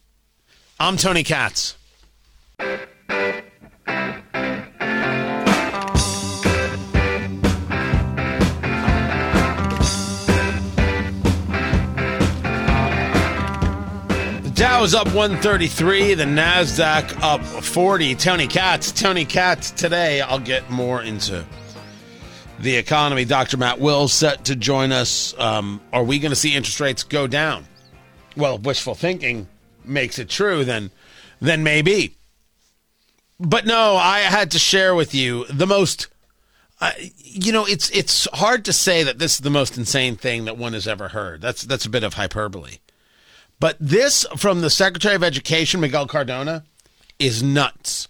I'm 0.79 0.95
Tony 0.95 1.23
Katz. 1.23 1.75
The 2.59 2.67
Dow 14.53 14.83
is 14.83 14.93
up 14.93 15.07
133, 15.07 16.13
the 16.13 16.25
NASDAQ 16.25 17.23
up 17.23 17.41
40. 17.43 18.13
Tony 18.13 18.45
Katz, 18.45 18.91
Tony 18.91 19.25
Katz 19.25 19.71
today. 19.71 20.21
I'll 20.21 20.37
get 20.37 20.69
more 20.69 21.01
into 21.01 21.43
the 22.59 22.75
economy. 22.75 23.25
Dr. 23.25 23.57
Matt 23.57 23.79
Will 23.79 24.07
set 24.07 24.45
to 24.45 24.55
join 24.55 24.91
us. 24.91 25.33
Um, 25.37 25.81
are 25.93 26.03
we 26.03 26.19
going 26.19 26.31
to 26.31 26.35
see 26.35 26.55
interest 26.55 26.79
rates 26.79 27.03
go 27.03 27.27
down? 27.27 27.65
Well, 28.35 28.55
if 28.55 28.61
wishful 28.61 28.95
thinking 28.95 29.47
makes 29.83 30.19
it 30.19 30.29
true, 30.29 30.63
then 30.63 30.91
then 31.39 31.63
maybe. 31.63 32.15
But 33.39 33.65
no, 33.65 33.95
I 33.95 34.19
had 34.19 34.51
to 34.51 34.59
share 34.59 34.95
with 34.95 35.13
you 35.13 35.45
the 35.45 35.67
most. 35.67 36.07
Uh, 36.79 36.91
you 37.17 37.51
know, 37.51 37.65
it's 37.65 37.89
it's 37.91 38.27
hard 38.33 38.65
to 38.65 38.73
say 38.73 39.03
that 39.03 39.19
this 39.19 39.33
is 39.35 39.39
the 39.39 39.49
most 39.49 39.77
insane 39.77 40.15
thing 40.15 40.45
that 40.45 40.57
one 40.57 40.73
has 40.73 40.87
ever 40.87 41.09
heard. 41.09 41.41
That's 41.41 41.63
that's 41.63 41.85
a 41.85 41.89
bit 41.89 42.03
of 42.03 42.15
hyperbole. 42.15 42.77
But 43.59 43.77
this 43.79 44.25
from 44.35 44.61
the 44.61 44.69
Secretary 44.69 45.15
of 45.15 45.23
Education, 45.23 45.81
Miguel 45.81 46.07
Cardona, 46.07 46.63
is 47.17 47.41
nuts. 47.41 48.07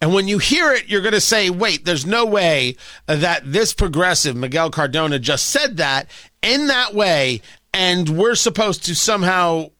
And 0.00 0.14
when 0.14 0.28
you 0.28 0.38
hear 0.38 0.72
it, 0.72 0.88
you're 0.88 1.02
going 1.02 1.12
to 1.12 1.20
say, 1.20 1.50
wait, 1.50 1.84
there's 1.84 2.06
no 2.06 2.24
way 2.24 2.76
that 3.06 3.42
this 3.44 3.74
progressive, 3.74 4.36
Miguel 4.36 4.70
Cardona, 4.70 5.18
just 5.18 5.46
said 5.46 5.76
that 5.78 6.08
in 6.40 6.68
that 6.68 6.94
way, 6.94 7.42
and 7.74 8.08
we're 8.10 8.36
supposed 8.36 8.84
to 8.84 8.94
somehow 8.94 9.70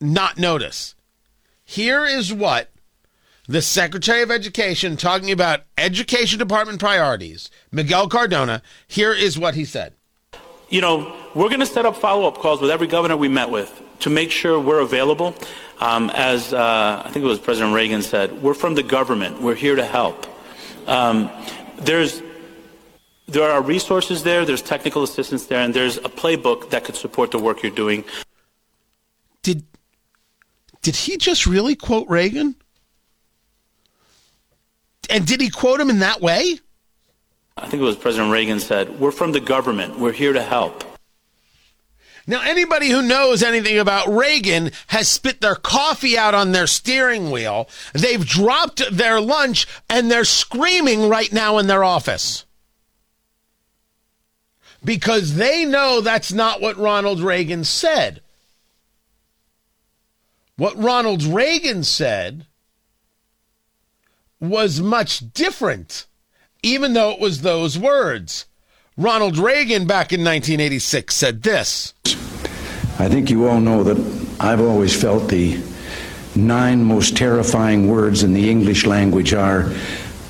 not 0.00 0.38
notice. 0.38 0.94
Here 1.64 2.06
is 2.06 2.32
what 2.32 2.70
the 3.46 3.60
Secretary 3.60 4.22
of 4.22 4.30
Education, 4.30 4.96
talking 4.96 5.30
about 5.30 5.64
Education 5.76 6.38
Department 6.38 6.80
priorities, 6.80 7.50
Miguel 7.70 8.08
Cardona, 8.08 8.62
here 8.86 9.12
is 9.12 9.38
what 9.38 9.56
he 9.56 9.64
said. 9.64 9.92
You 10.70 10.80
know, 10.80 11.16
we're 11.34 11.48
going 11.48 11.60
to 11.60 11.66
set 11.66 11.84
up 11.84 11.96
follow 11.96 12.28
up 12.28 12.38
calls 12.38 12.60
with 12.60 12.70
every 12.70 12.86
governor 12.86 13.16
we 13.16 13.28
met 13.28 13.50
with 13.50 13.82
to 14.00 14.08
make 14.08 14.30
sure 14.30 14.58
we're 14.58 14.80
available 14.80 15.34
um, 15.80 16.10
as 16.10 16.52
uh, 16.52 17.02
I 17.04 17.10
think 17.10 17.24
it 17.24 17.28
was 17.28 17.38
President 17.38 17.74
Reagan 17.74 18.02
said, 18.02 18.42
we're 18.42 18.54
from 18.54 18.74
the 18.74 18.82
government. 18.82 19.40
We're 19.40 19.54
here 19.54 19.74
to 19.74 19.84
help. 19.84 20.26
Um, 20.86 21.30
there's 21.78 22.22
there 23.26 23.50
are 23.50 23.62
resources 23.62 24.22
there. 24.22 24.44
There's 24.44 24.62
technical 24.62 25.02
assistance 25.02 25.46
there, 25.46 25.60
and 25.60 25.72
there's 25.72 25.96
a 25.98 26.10
playbook 26.10 26.70
that 26.70 26.84
could 26.84 26.96
support 26.96 27.30
the 27.30 27.38
work 27.38 27.62
you're 27.62 27.72
doing. 27.72 28.04
Did 29.42 29.64
did 30.82 30.96
he 30.96 31.16
just 31.16 31.46
really 31.46 31.76
quote 31.76 32.08
Reagan? 32.08 32.56
And 35.08 35.26
did 35.26 35.40
he 35.40 35.48
quote 35.48 35.80
him 35.80 35.90
in 35.90 36.00
that 36.00 36.20
way? 36.20 36.58
I 37.56 37.68
think 37.68 37.82
it 37.82 37.84
was 37.84 37.96
President 37.96 38.32
Reagan 38.32 38.60
said, 38.60 39.00
"We're 39.00 39.12
from 39.12 39.32
the 39.32 39.40
government. 39.40 39.98
We're 39.98 40.12
here 40.12 40.32
to 40.32 40.42
help." 40.42 40.89
Now, 42.30 42.42
anybody 42.42 42.90
who 42.90 43.02
knows 43.02 43.42
anything 43.42 43.76
about 43.76 44.06
Reagan 44.06 44.70
has 44.86 45.08
spit 45.08 45.40
their 45.40 45.56
coffee 45.56 46.16
out 46.16 46.32
on 46.32 46.52
their 46.52 46.68
steering 46.68 47.32
wheel. 47.32 47.68
They've 47.92 48.24
dropped 48.24 48.88
their 48.88 49.20
lunch 49.20 49.66
and 49.88 50.08
they're 50.08 50.22
screaming 50.22 51.08
right 51.08 51.32
now 51.32 51.58
in 51.58 51.66
their 51.66 51.82
office. 51.82 52.44
Because 54.84 55.34
they 55.34 55.64
know 55.64 56.00
that's 56.00 56.32
not 56.32 56.60
what 56.60 56.76
Ronald 56.76 57.18
Reagan 57.18 57.64
said. 57.64 58.22
What 60.54 60.80
Ronald 60.80 61.24
Reagan 61.24 61.82
said 61.82 62.46
was 64.38 64.80
much 64.80 65.32
different, 65.32 66.06
even 66.62 66.92
though 66.92 67.10
it 67.10 67.18
was 67.18 67.42
those 67.42 67.76
words. 67.76 68.46
Ronald 68.96 69.38
Reagan 69.38 69.86
back 69.86 70.12
in 70.12 70.20
1986 70.20 71.14
said 71.14 71.42
this 71.42 71.94
I 72.98 73.08
think 73.08 73.30
you 73.30 73.48
all 73.48 73.60
know 73.60 73.82
that 73.84 73.96
I've 74.40 74.60
always 74.60 75.00
felt 75.00 75.28
the 75.28 75.62
nine 76.34 76.84
most 76.84 77.16
terrifying 77.16 77.88
words 77.88 78.22
in 78.22 78.32
the 78.32 78.50
English 78.50 78.84
language 78.86 79.32
are 79.32 79.72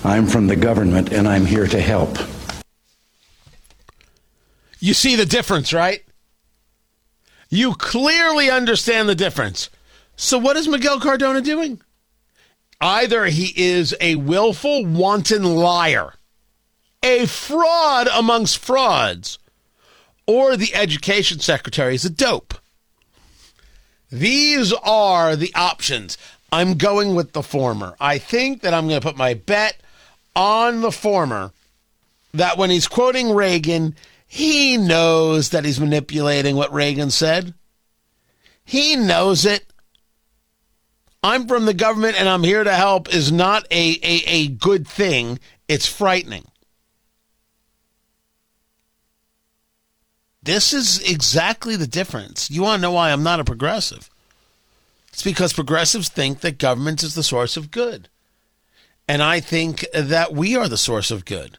I'm 0.04 0.26
from 0.26 0.46
the 0.46 0.56
government 0.56 1.12
and 1.12 1.28
I'm 1.28 1.44
here 1.46 1.66
to 1.66 1.80
help. 1.80 2.18
You 4.78 4.94
see 4.94 5.16
the 5.16 5.26
difference, 5.26 5.72
right? 5.72 6.02
You 7.50 7.74
clearly 7.74 8.50
understand 8.50 9.08
the 9.08 9.14
difference. 9.14 9.68
So, 10.16 10.38
what 10.38 10.56
is 10.56 10.68
Miguel 10.68 11.00
Cardona 11.00 11.40
doing? 11.40 11.80
Either 12.80 13.26
he 13.26 13.52
is 13.56 13.94
a 14.00 14.14
willful, 14.14 14.86
wanton 14.86 15.44
liar, 15.44 16.14
a 17.02 17.26
fraud 17.26 18.08
amongst 18.12 18.58
frauds, 18.58 19.38
or 20.26 20.56
the 20.56 20.74
education 20.74 21.40
secretary 21.40 21.94
is 21.94 22.04
a 22.04 22.10
dope. 22.10 22.54
These 24.10 24.72
are 24.72 25.36
the 25.36 25.54
options. 25.54 26.18
I'm 26.52 26.74
going 26.74 27.14
with 27.14 27.32
the 27.32 27.42
former. 27.42 27.94
I 28.00 28.18
think 28.18 28.62
that 28.62 28.74
I'm 28.74 28.88
going 28.88 29.00
to 29.00 29.06
put 29.06 29.16
my 29.16 29.34
bet 29.34 29.80
on 30.34 30.80
the 30.80 30.92
former 30.92 31.52
that 32.34 32.58
when 32.58 32.70
he's 32.70 32.88
quoting 32.88 33.32
Reagan, 33.32 33.94
he 34.26 34.76
knows 34.76 35.50
that 35.50 35.64
he's 35.64 35.80
manipulating 35.80 36.56
what 36.56 36.72
Reagan 36.72 37.10
said. 37.10 37.54
He 38.64 38.96
knows 38.96 39.44
it. 39.44 39.64
I'm 41.22 41.46
from 41.46 41.66
the 41.66 41.74
government 41.74 42.18
and 42.18 42.28
I'm 42.28 42.44
here 42.44 42.64
to 42.64 42.74
help 42.74 43.12
is 43.12 43.30
not 43.30 43.66
a, 43.70 43.98
a, 44.02 44.22
a 44.26 44.48
good 44.48 44.86
thing. 44.86 45.38
It's 45.68 45.86
frightening. 45.86 46.46
This 50.42 50.72
is 50.72 51.02
exactly 51.02 51.76
the 51.76 51.86
difference. 51.86 52.50
You 52.50 52.62
want 52.62 52.78
to 52.78 52.82
know 52.82 52.92
why 52.92 53.10
I'm 53.10 53.22
not 53.22 53.40
a 53.40 53.44
progressive? 53.44 54.08
It's 55.08 55.22
because 55.22 55.52
progressives 55.52 56.08
think 56.08 56.40
that 56.40 56.58
government 56.58 57.02
is 57.02 57.14
the 57.14 57.22
source 57.22 57.56
of 57.56 57.70
good. 57.70 58.08
And 59.06 59.22
I 59.22 59.40
think 59.40 59.84
that 59.92 60.32
we 60.32 60.56
are 60.56 60.68
the 60.68 60.78
source 60.78 61.10
of 61.10 61.24
good. 61.24 61.58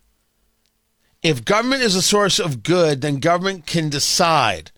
If 1.21 1.45
government 1.45 1.83
is 1.83 1.95
a 1.95 2.01
source 2.01 2.39
of 2.39 2.63
good, 2.63 3.01
then 3.01 3.19
government 3.19 3.67
can 3.67 3.89
decide. 3.89 4.71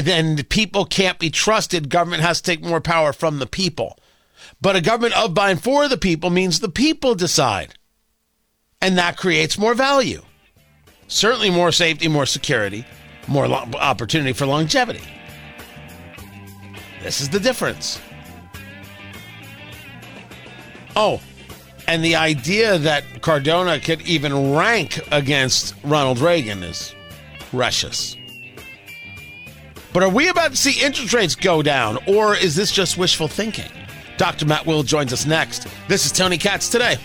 Then 0.00 0.42
people 0.44 0.86
can't 0.86 1.18
be 1.18 1.30
trusted. 1.30 1.90
Government 1.90 2.22
has 2.22 2.40
to 2.40 2.50
take 2.50 2.64
more 2.64 2.80
power 2.80 3.12
from 3.12 3.38
the 3.38 3.46
people. 3.46 3.98
But 4.62 4.76
a 4.76 4.80
government 4.80 5.18
of, 5.18 5.34
by, 5.34 5.50
and 5.50 5.62
for 5.62 5.88
the 5.88 5.98
people 5.98 6.30
means 6.30 6.60
the 6.60 6.70
people 6.70 7.14
decide. 7.14 7.74
And 8.80 8.96
that 8.96 9.18
creates 9.18 9.58
more 9.58 9.74
value. 9.74 10.22
Certainly 11.08 11.50
more 11.50 11.72
safety, 11.72 12.08
more 12.08 12.24
security 12.24 12.86
more 13.30 13.48
lo- 13.48 13.66
opportunity 13.78 14.32
for 14.32 14.44
longevity. 14.44 15.02
This 17.02 17.20
is 17.20 17.30
the 17.30 17.40
difference. 17.40 18.00
Oh, 20.96 21.20
and 21.86 22.04
the 22.04 22.16
idea 22.16 22.76
that 22.78 23.22
Cardona 23.22 23.80
could 23.80 24.02
even 24.02 24.54
rank 24.54 25.00
against 25.10 25.74
Ronald 25.82 26.18
Reagan 26.18 26.62
is 26.62 26.94
precious. 27.38 28.16
But 29.92 30.02
are 30.02 30.08
we 30.08 30.28
about 30.28 30.52
to 30.52 30.56
see 30.56 30.84
interest 30.84 31.14
rates 31.14 31.34
go 31.34 31.62
down, 31.62 31.98
or 32.06 32.36
is 32.36 32.54
this 32.54 32.70
just 32.70 32.98
wishful 32.98 33.28
thinking? 33.28 33.70
Dr. 34.18 34.46
Matt 34.46 34.66
Will 34.66 34.82
joins 34.82 35.12
us 35.12 35.24
next. 35.24 35.66
This 35.88 36.04
is 36.04 36.12
Tony 36.12 36.36
Katz 36.36 36.68
today. 36.68 36.98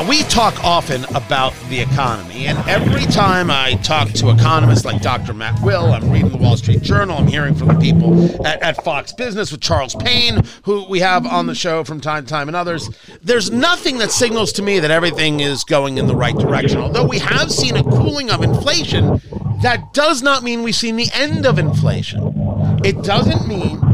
Now, 0.00 0.08
we 0.08 0.22
talk 0.22 0.64
often 0.64 1.04
about 1.14 1.52
the 1.68 1.78
economy, 1.78 2.46
and 2.46 2.56
every 2.66 3.04
time 3.04 3.50
I 3.50 3.74
talk 3.82 4.08
to 4.12 4.30
economists 4.30 4.86
like 4.86 5.02
Dr. 5.02 5.34
Matt 5.34 5.60
Will, 5.62 5.92
I'm 5.92 6.10
reading 6.10 6.30
the 6.30 6.38
Wall 6.38 6.56
Street 6.56 6.80
Journal, 6.80 7.18
I'm 7.18 7.26
hearing 7.26 7.54
from 7.54 7.68
the 7.68 7.74
people 7.74 8.46
at, 8.46 8.62
at, 8.62 8.82
Fox 8.82 9.12
Business 9.12 9.52
with 9.52 9.60
Charles 9.60 9.94
Payne, 9.94 10.42
who 10.62 10.88
we 10.88 11.00
have 11.00 11.26
on 11.26 11.44
the 11.44 11.54
show 11.54 11.84
from 11.84 12.00
time 12.00 12.24
to 12.24 12.30
time, 12.30 12.48
and 12.48 12.56
others. 12.56 12.88
There's 13.22 13.50
nothing 13.50 13.98
that 13.98 14.10
signals 14.10 14.52
to 14.54 14.62
me 14.62 14.78
that 14.78 14.90
everything 14.90 15.40
is 15.40 15.64
going 15.64 15.98
in 15.98 16.06
the 16.06 16.16
right 16.16 16.34
direction. 16.34 16.78
Although 16.80 17.06
we 17.06 17.18
have 17.18 17.52
seen 17.52 17.76
a 17.76 17.82
cooling 17.82 18.30
of 18.30 18.42
inflation, 18.42 19.20
that 19.60 19.92
does 19.92 20.22
not 20.22 20.42
mean 20.42 20.62
we've 20.62 20.74
seen 20.74 20.96
the 20.96 21.10
end 21.12 21.44
of 21.44 21.58
inflation. 21.58 22.32
It 22.82 23.02
doesn't 23.04 23.46
mean 23.46 23.89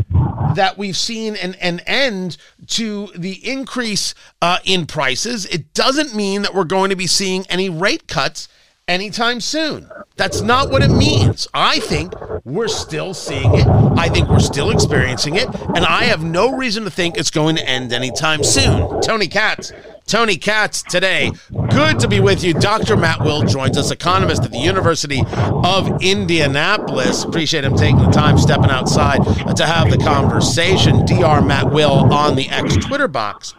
that 0.54 0.78
we've 0.78 0.96
seen 0.96 1.36
an, 1.36 1.54
an 1.54 1.80
end 1.80 2.36
to 2.68 3.08
the 3.16 3.48
increase 3.48 4.14
uh, 4.40 4.58
in 4.64 4.86
prices. 4.86 5.46
It 5.46 5.72
doesn't 5.74 6.14
mean 6.14 6.42
that 6.42 6.54
we're 6.54 6.64
going 6.64 6.90
to 6.90 6.96
be 6.96 7.06
seeing 7.06 7.44
any 7.48 7.68
rate 7.68 8.06
cuts 8.06 8.48
anytime 8.88 9.40
soon. 9.40 9.90
That's 10.16 10.40
not 10.40 10.70
what 10.70 10.82
it 10.82 10.90
means. 10.90 11.46
I 11.52 11.80
think 11.80 12.14
we're 12.44 12.68
still 12.68 13.14
seeing 13.14 13.54
it. 13.54 13.66
I 13.66 14.08
think 14.08 14.28
we're 14.28 14.38
still 14.38 14.70
experiencing 14.70 15.36
it. 15.36 15.48
And 15.74 15.84
I 15.84 16.04
have 16.04 16.22
no 16.22 16.56
reason 16.56 16.84
to 16.84 16.90
think 16.90 17.16
it's 17.16 17.30
going 17.30 17.56
to 17.56 17.68
end 17.68 17.92
anytime 17.92 18.44
soon. 18.44 19.00
Tony 19.02 19.28
Katz 19.28 19.72
Tony 20.06 20.36
Katz 20.36 20.84
today. 20.84 21.32
Good 21.70 21.98
to 21.98 22.06
be 22.06 22.20
with 22.20 22.44
you. 22.44 22.54
Dr. 22.54 22.96
Matt 22.96 23.22
Will 23.22 23.42
joins 23.42 23.76
us, 23.76 23.90
economist 23.90 24.44
at 24.44 24.52
the 24.52 24.58
University 24.58 25.24
of 25.64 26.00
Indianapolis. 26.00 27.24
Appreciate 27.24 27.64
him 27.64 27.74
taking 27.74 27.98
the 27.98 28.10
time, 28.12 28.38
stepping 28.38 28.70
outside 28.70 29.18
uh, 29.26 29.52
to 29.54 29.66
have 29.66 29.90
the 29.90 29.98
conversation. 29.98 31.04
Dr. 31.04 31.44
Matt 31.44 31.72
Will 31.72 32.12
on 32.14 32.36
the 32.36 32.48
X 32.50 32.76
Twitter 32.76 33.08
box. 33.08 33.54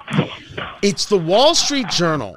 It's 0.81 1.05
the 1.05 1.17
Wall 1.17 1.53
Street 1.53 1.89
Journal 1.89 2.33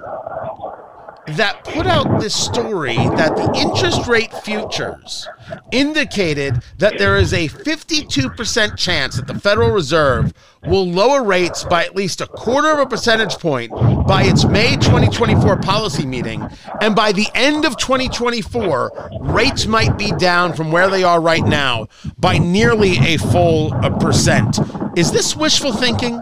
that 1.28 1.64
put 1.64 1.86
out 1.86 2.20
this 2.20 2.34
story 2.34 2.96
that 2.96 3.36
the 3.36 3.52
interest 3.56 4.06
rate 4.06 4.32
futures 4.32 5.28
indicated 5.70 6.62
that 6.78 6.98
there 6.98 7.16
is 7.16 7.32
a 7.32 7.48
52% 7.48 8.76
chance 8.76 9.16
that 9.16 9.26
the 9.26 9.38
Federal 9.38 9.70
Reserve 9.70 10.32
will 10.66 10.86
lower 10.86 11.24
rates 11.24 11.64
by 11.64 11.84
at 11.84 11.96
least 11.96 12.20
a 12.20 12.26
quarter 12.26 12.72
of 12.72 12.78
a 12.80 12.86
percentage 12.86 13.38
point 13.38 13.70
by 14.06 14.24
its 14.24 14.44
May 14.44 14.72
2024 14.76 15.58
policy 15.58 16.04
meeting. 16.04 16.46
And 16.80 16.94
by 16.94 17.12
the 17.12 17.26
end 17.34 17.64
of 17.64 17.76
2024, 17.76 19.10
rates 19.20 19.66
might 19.66 19.96
be 19.96 20.12
down 20.12 20.52
from 20.52 20.70
where 20.70 20.90
they 20.90 21.02
are 21.02 21.20
right 21.20 21.44
now 21.44 21.88
by 22.18 22.38
nearly 22.38 22.98
a 22.98 23.16
full 23.16 23.70
percent. 24.00 24.58
Is 24.96 25.12
this 25.12 25.36
wishful 25.36 25.72
thinking? 25.72 26.20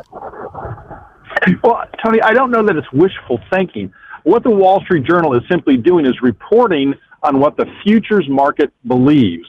Well, 1.63 1.83
Tony, 2.05 2.21
I 2.21 2.33
don't 2.33 2.51
know 2.51 2.65
that 2.65 2.77
it's 2.77 2.93
wishful 2.93 3.41
thinking. 3.51 3.93
What 4.29 4.43
the 4.43 4.51
Wall 4.51 4.83
Street 4.83 5.05
Journal 5.05 5.35
is 5.37 5.43
simply 5.51 5.79
doing 5.79 6.05
is 6.05 6.21
reporting 6.21 6.93
on 7.23 7.41
what 7.41 7.57
the 7.57 7.65
futures 7.83 8.27
market 8.29 8.71
believes. 8.87 9.47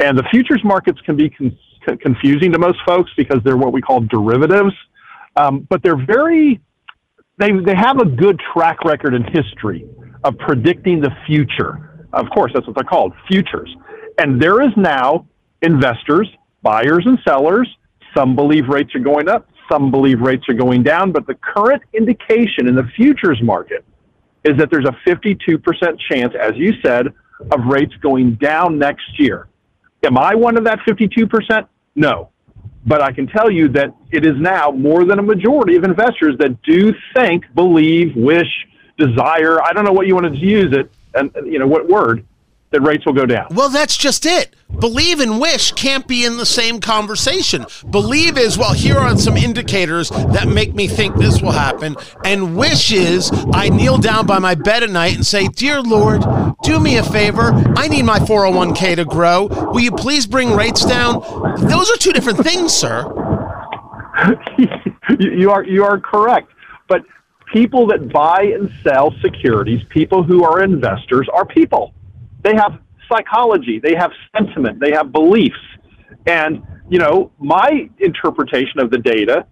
And 0.00 0.16
the 0.16 0.24
futures 0.30 0.62
markets 0.64 0.98
can 1.04 1.16
be 1.16 1.28
con- 1.28 1.54
confusing 2.00 2.50
to 2.52 2.58
most 2.58 2.78
folks 2.86 3.10
because 3.14 3.40
they're 3.44 3.58
what 3.58 3.74
we 3.74 3.82
call 3.82 4.00
derivatives. 4.00 4.72
Um, 5.36 5.66
but 5.68 5.82
they're 5.82 6.02
very, 6.06 6.62
they, 7.36 7.50
they 7.52 7.74
have 7.74 7.98
a 7.98 8.06
good 8.06 8.40
track 8.54 8.82
record 8.86 9.12
in 9.12 9.22
history 9.22 9.84
of 10.24 10.38
predicting 10.38 11.02
the 11.02 11.10
future. 11.26 12.06
Of 12.14 12.30
course, 12.30 12.52
that's 12.54 12.66
what 12.66 12.74
they're 12.74 12.84
called, 12.84 13.12
futures. 13.28 13.68
And 14.16 14.40
there 14.40 14.62
is 14.62 14.72
now 14.78 15.26
investors, 15.60 16.26
buyers 16.62 17.04
and 17.04 17.18
sellers. 17.28 17.68
Some 18.16 18.34
believe 18.34 18.68
rates 18.68 18.94
are 18.94 19.00
going 19.00 19.28
up, 19.28 19.46
some 19.70 19.90
believe 19.90 20.20
rates 20.20 20.44
are 20.48 20.54
going 20.54 20.84
down, 20.84 21.12
but 21.12 21.26
the 21.26 21.34
current 21.34 21.82
indication 21.92 22.66
in 22.66 22.74
the 22.74 22.88
futures 22.96 23.38
market 23.42 23.84
is 24.44 24.56
that 24.58 24.70
there's 24.70 24.86
a 24.86 24.96
52% 25.08 25.98
chance, 26.10 26.34
as 26.38 26.56
you 26.56 26.74
said, 26.84 27.08
of 27.50 27.66
rates 27.66 27.94
going 28.02 28.34
down 28.34 28.78
next 28.78 29.18
year. 29.18 29.48
Am 30.04 30.18
I 30.18 30.34
one 30.34 30.56
of 30.56 30.64
that 30.64 30.80
52%? 30.80 31.66
No. 31.94 32.30
But 32.84 33.00
I 33.00 33.12
can 33.12 33.28
tell 33.28 33.50
you 33.50 33.68
that 33.68 33.94
it 34.10 34.26
is 34.26 34.34
now 34.36 34.70
more 34.70 35.04
than 35.04 35.18
a 35.18 35.22
majority 35.22 35.76
of 35.76 35.84
investors 35.84 36.36
that 36.38 36.60
do 36.62 36.92
think, 37.14 37.44
believe, 37.54 38.16
wish, 38.16 38.48
desire, 38.98 39.62
I 39.62 39.72
don't 39.72 39.84
know 39.84 39.92
what 39.92 40.06
you 40.06 40.14
want 40.14 40.34
to 40.34 40.38
use 40.38 40.72
it, 40.72 40.90
and 41.14 41.30
you 41.44 41.58
know 41.58 41.66
what 41.66 41.88
word, 41.88 42.26
that 42.72 42.80
rates 42.80 43.06
will 43.06 43.12
go 43.12 43.26
down. 43.26 43.46
Well, 43.50 43.68
that's 43.68 43.96
just 43.96 44.26
it. 44.26 44.56
Believe 44.78 45.20
and 45.20 45.40
wish 45.40 45.72
can't 45.72 46.08
be 46.08 46.24
in 46.24 46.38
the 46.38 46.46
same 46.46 46.80
conversation. 46.80 47.66
Believe 47.90 48.38
is, 48.38 48.56
well, 48.56 48.72
here 48.72 48.96
are 48.96 49.16
some 49.18 49.36
indicators 49.36 50.08
that 50.08 50.48
make 50.48 50.74
me 50.74 50.88
think 50.88 51.16
this 51.16 51.42
will 51.42 51.52
happen. 51.52 51.94
And 52.24 52.56
wish 52.56 52.90
is, 52.90 53.30
I 53.52 53.68
kneel 53.68 53.98
down 53.98 54.26
by 54.26 54.38
my 54.38 54.54
bed 54.54 54.82
at 54.82 54.90
night 54.90 55.14
and 55.14 55.26
say, 55.26 55.48
Dear 55.48 55.82
Lord, 55.82 56.22
do 56.62 56.80
me 56.80 56.96
a 56.96 57.02
favor. 57.02 57.52
I 57.76 57.88
need 57.88 58.04
my 58.04 58.18
401k 58.18 58.96
to 58.96 59.04
grow. 59.04 59.46
Will 59.46 59.80
you 59.80 59.92
please 59.92 60.26
bring 60.26 60.56
rates 60.56 60.84
down? 60.84 61.20
Those 61.58 61.90
are 61.90 61.96
two 61.96 62.12
different 62.12 62.38
things, 62.38 62.72
sir. 62.72 63.04
you 65.18 65.50
are 65.50 65.64
you 65.64 65.84
are 65.84 66.00
correct. 66.00 66.48
But 66.88 67.02
people 67.52 67.86
that 67.88 68.10
buy 68.12 68.42
and 68.54 68.72
sell 68.82 69.12
securities, 69.20 69.82
people 69.90 70.22
who 70.22 70.44
are 70.44 70.62
investors, 70.62 71.28
are 71.32 71.44
people 71.44 71.92
they 72.42 72.54
have 72.54 72.80
psychology, 73.10 73.78
they 73.78 73.94
have 73.94 74.12
sentiment, 74.36 74.80
they 74.80 74.92
have 74.92 75.12
beliefs. 75.12 75.56
And, 76.26 76.62
you 76.88 76.98
know, 76.98 77.30
my 77.38 77.88
interpretation 77.98 78.80
of 78.80 78.90
the 78.90 78.98
data 78.98 79.46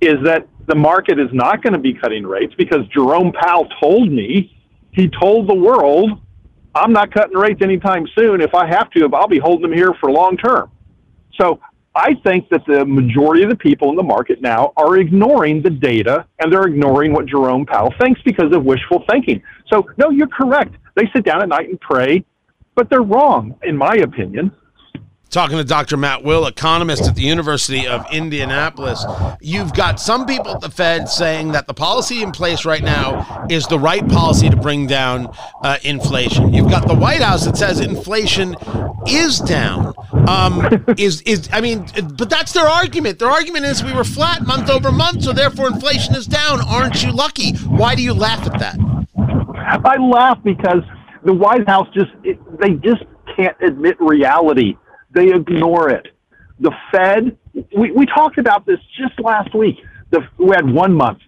is 0.00 0.16
that 0.24 0.46
the 0.66 0.74
market 0.74 1.18
is 1.18 1.28
not 1.32 1.62
going 1.62 1.72
to 1.72 1.78
be 1.78 1.92
cutting 1.92 2.26
rates 2.26 2.54
because 2.56 2.86
Jerome 2.88 3.32
Powell 3.32 3.68
told 3.80 4.10
me, 4.10 4.56
he 4.92 5.08
told 5.08 5.48
the 5.48 5.54
world, 5.54 6.20
I'm 6.74 6.92
not 6.92 7.12
cutting 7.12 7.36
rates 7.36 7.60
anytime 7.62 8.06
soon. 8.16 8.40
If 8.40 8.54
I 8.54 8.66
have 8.66 8.90
to, 8.92 9.08
I'll 9.12 9.28
be 9.28 9.38
holding 9.38 9.62
them 9.62 9.72
here 9.72 9.94
for 10.00 10.10
long 10.10 10.36
term. 10.36 10.70
So 11.40 11.60
I 11.94 12.14
think 12.22 12.48
that 12.50 12.64
the 12.66 12.84
majority 12.84 13.42
of 13.42 13.50
the 13.50 13.56
people 13.56 13.90
in 13.90 13.96
the 13.96 14.02
market 14.02 14.40
now 14.40 14.72
are 14.76 14.96
ignoring 14.98 15.60
the 15.62 15.70
data 15.70 16.26
and 16.38 16.52
they're 16.52 16.66
ignoring 16.66 17.12
what 17.12 17.26
Jerome 17.26 17.66
Powell 17.66 17.92
thinks 18.00 18.20
because 18.22 18.54
of 18.54 18.64
wishful 18.64 19.04
thinking. 19.10 19.42
So, 19.72 19.88
no, 19.96 20.10
you're 20.10 20.28
correct. 20.28 20.76
They 20.96 21.08
sit 21.14 21.24
down 21.24 21.42
at 21.42 21.48
night 21.48 21.68
and 21.68 21.80
pray, 21.80 22.24
but 22.74 22.90
they're 22.90 23.02
wrong, 23.02 23.56
in 23.62 23.76
my 23.76 23.94
opinion. 23.96 24.52
Talking 25.30 25.58
to 25.58 25.64
Dr. 25.64 25.96
Matt 25.96 26.24
Will, 26.24 26.44
economist 26.46 27.04
at 27.04 27.14
the 27.14 27.22
University 27.22 27.86
of 27.86 28.04
Indianapolis. 28.10 29.04
You've 29.40 29.72
got 29.72 30.00
some 30.00 30.26
people 30.26 30.56
at 30.56 30.60
the 30.60 30.70
Fed 30.70 31.08
saying 31.08 31.52
that 31.52 31.68
the 31.68 31.74
policy 31.74 32.24
in 32.24 32.32
place 32.32 32.64
right 32.64 32.82
now 32.82 33.46
is 33.48 33.68
the 33.68 33.78
right 33.78 34.06
policy 34.08 34.50
to 34.50 34.56
bring 34.56 34.88
down 34.88 35.32
uh, 35.62 35.78
inflation. 35.84 36.52
You've 36.52 36.68
got 36.68 36.88
the 36.88 36.96
White 36.96 37.20
House 37.20 37.44
that 37.44 37.56
says 37.56 37.78
inflation 37.78 38.56
is 39.06 39.38
down. 39.38 39.94
Um, 40.26 40.84
is 40.98 41.20
is 41.22 41.48
I 41.52 41.60
mean, 41.60 41.86
but 42.18 42.28
that's 42.28 42.52
their 42.52 42.66
argument. 42.66 43.20
Their 43.20 43.30
argument 43.30 43.66
is 43.66 43.84
we 43.84 43.94
were 43.94 44.02
flat 44.02 44.44
month 44.44 44.68
over 44.68 44.90
month, 44.90 45.22
so 45.22 45.32
therefore 45.32 45.68
inflation 45.68 46.16
is 46.16 46.26
down. 46.26 46.60
Aren't 46.60 47.04
you 47.04 47.12
lucky? 47.12 47.52
Why 47.52 47.94
do 47.94 48.02
you 48.02 48.14
laugh 48.14 48.44
at 48.52 48.58
that? 48.58 48.89
I 49.84 49.96
laugh 49.96 50.38
because 50.42 50.82
the 51.24 51.32
White 51.32 51.68
House 51.68 51.88
just 51.94 52.10
it, 52.24 52.38
they 52.60 52.74
just 52.74 53.04
can't 53.36 53.56
admit 53.60 53.96
reality. 54.00 54.76
They 55.12 55.32
ignore 55.32 55.90
it. 55.90 56.08
The 56.60 56.72
Fed, 56.92 57.36
we, 57.76 57.90
we 57.90 58.06
talked 58.06 58.38
about 58.38 58.66
this 58.66 58.78
just 58.98 59.18
last 59.20 59.54
week. 59.54 59.76
The, 60.10 60.20
we 60.38 60.50
had 60.54 60.70
one 60.70 60.92
month. 60.92 61.20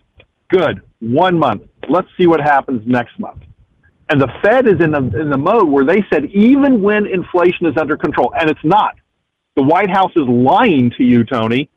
Good. 0.49 0.83
One 1.01 1.39
month. 1.39 1.63
Let's 1.89 2.09
see 2.19 2.27
what 2.27 2.41
happens 2.41 2.83
next 2.87 3.19
month. 3.19 3.43
And 4.09 4.21
the 4.21 4.29
Fed 4.43 4.67
is 4.67 4.81
in 4.81 4.91
the, 4.91 4.99
in 4.99 5.31
the 5.31 5.39
mode 5.39 5.69
where 5.69 5.85
they 5.85 6.05
said 6.13 6.27
even 6.27 6.83
when 6.83 7.07
inflation 7.07 7.67
is 7.67 7.77
under 7.77 7.97
control, 7.97 8.33
and 8.39 8.51
it's 8.51 8.63
not. 8.63 8.97
The 9.57 9.63
White 9.63 9.91
House 9.91 10.13
is 10.17 10.27
lying 10.27 10.91
to 10.99 11.05
you, 11.05 11.25
Tony. 11.25 11.71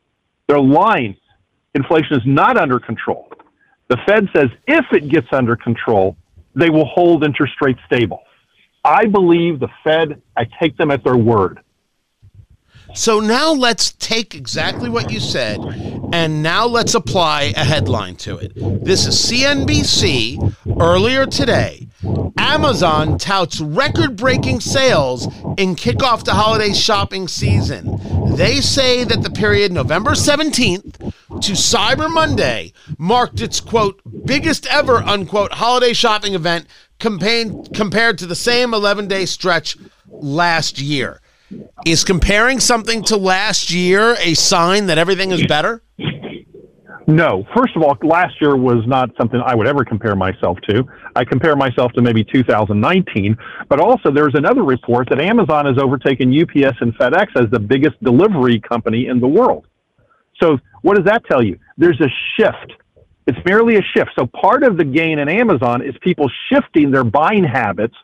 They're 0.48 0.60
lying. 0.60 1.16
Inflation 1.74 2.18
is 2.18 2.24
not 2.26 2.58
under 2.58 2.80
control. 2.80 3.32
The 3.88 3.98
Fed 4.06 4.28
says 4.36 4.50
if 4.68 4.86
it 4.92 5.10
gets 5.10 5.28
under 5.32 5.56
control, 5.56 6.18
they 6.56 6.70
will 6.70 6.86
hold 6.86 7.24
interest 7.24 7.54
rates 7.62 7.80
stable. 7.86 8.24
I 8.84 9.06
believe 9.06 9.60
the 9.60 9.70
Fed, 9.84 10.22
I 10.38 10.46
take 10.60 10.78
them 10.78 10.92
at 10.92 11.04
their 11.04 11.18
word. 11.18 11.60
So 12.94 13.20
now 13.20 13.52
let's 13.52 13.92
take 13.94 14.36
exactly 14.36 14.90
what 14.90 15.12
you 15.12 15.20
said 15.20 15.60
And 16.14 16.42
now 16.42 16.66
let's 16.66 16.94
apply 16.94 17.54
a 17.58 17.64
headline 17.64 18.16
to 18.18 18.38
it. 18.38 18.54
This 18.56 19.06
is 19.06 19.16
CNBC 19.16 20.80
earlier 20.80 21.26
today. 21.26 21.88
Amazon 22.38 23.18
touts 23.18 23.60
record 23.60 24.16
breaking 24.16 24.62
sales 24.62 25.26
in 25.58 25.76
kickoff 25.76 26.24
to 26.24 26.32
holiday 26.32 26.74
shopping 26.74 27.28
season. 27.28 28.00
They 28.36 28.62
say 28.62 29.04
that 29.04 29.24
the 29.24 29.30
period 29.30 29.74
November 29.74 30.12
17th 30.12 30.98
to 31.42 31.52
Cyber 31.52 32.10
Monday 32.10 32.72
marked 32.98 33.42
its 33.42 33.60
quote 33.60 34.00
biggest 34.26 34.68
ever 34.68 34.98
unquote 34.98 35.54
holiday 35.54 35.94
shopping 35.94 36.34
event 36.34 36.68
compared 37.00 37.74
compared 37.74 38.18
to 38.20 38.26
the 38.26 38.36
same 38.36 38.74
11 38.74 39.08
day 39.08 39.26
stretch 39.26 39.78
last 40.08 40.80
year. 40.80 41.22
Is 41.86 42.04
comparing 42.04 42.60
something 42.60 43.04
to 43.04 43.18
last 43.18 43.72
year 43.72 44.16
a 44.20 44.34
sign 44.34 44.88
that 44.88 44.98
everything 44.98 45.32
is 45.32 45.46
better? 45.46 45.84
No. 47.08 47.46
First 47.56 47.76
of 47.76 47.84
all, 47.84 47.96
last 48.02 48.42
year 48.42 48.56
was 48.56 48.84
not 48.88 49.12
something 49.16 49.40
I 49.46 49.54
would 49.54 49.68
ever 49.68 49.86
compare 49.86 50.16
myself 50.16 50.58
to. 50.70 50.84
I 51.16 51.24
compare 51.24 51.56
myself 51.56 51.92
to 51.94 52.02
maybe 52.02 52.24
2019. 52.24 53.38
But 53.70 53.80
also, 53.80 54.12
there's 54.12 54.34
another 54.34 54.64
report 54.64 55.10
that 55.10 55.22
Amazon 55.22 55.68
has 55.68 55.78
overtaken 55.78 56.30
UPS 56.34 56.78
and 56.82 56.98
FedEx 56.98 57.28
as 57.36 57.50
the 57.52 57.60
biggest 57.60 58.02
delivery 58.04 58.60
company 58.60 59.06
in 59.08 59.20
the 59.20 59.28
world. 59.28 59.68
So, 60.42 60.58
what 60.82 60.96
does 60.96 61.06
that 61.06 61.24
tell 61.26 61.44
you? 61.44 61.60
There's 61.78 62.02
a 62.02 62.10
shift. 62.38 62.74
It's 63.28 63.38
merely 63.46 63.78
a 63.78 63.82
shift. 63.82 64.12
So, 64.18 64.28
part 64.28 64.64
of 64.64 64.78
the 64.78 64.84
gain 64.84 65.20
in 65.20 65.28
Amazon 65.28 65.82
is 65.82 65.96
people 66.02 66.30
shifting 66.52 66.92
their 66.92 67.04
buying 67.04 67.44
habits 67.44 67.96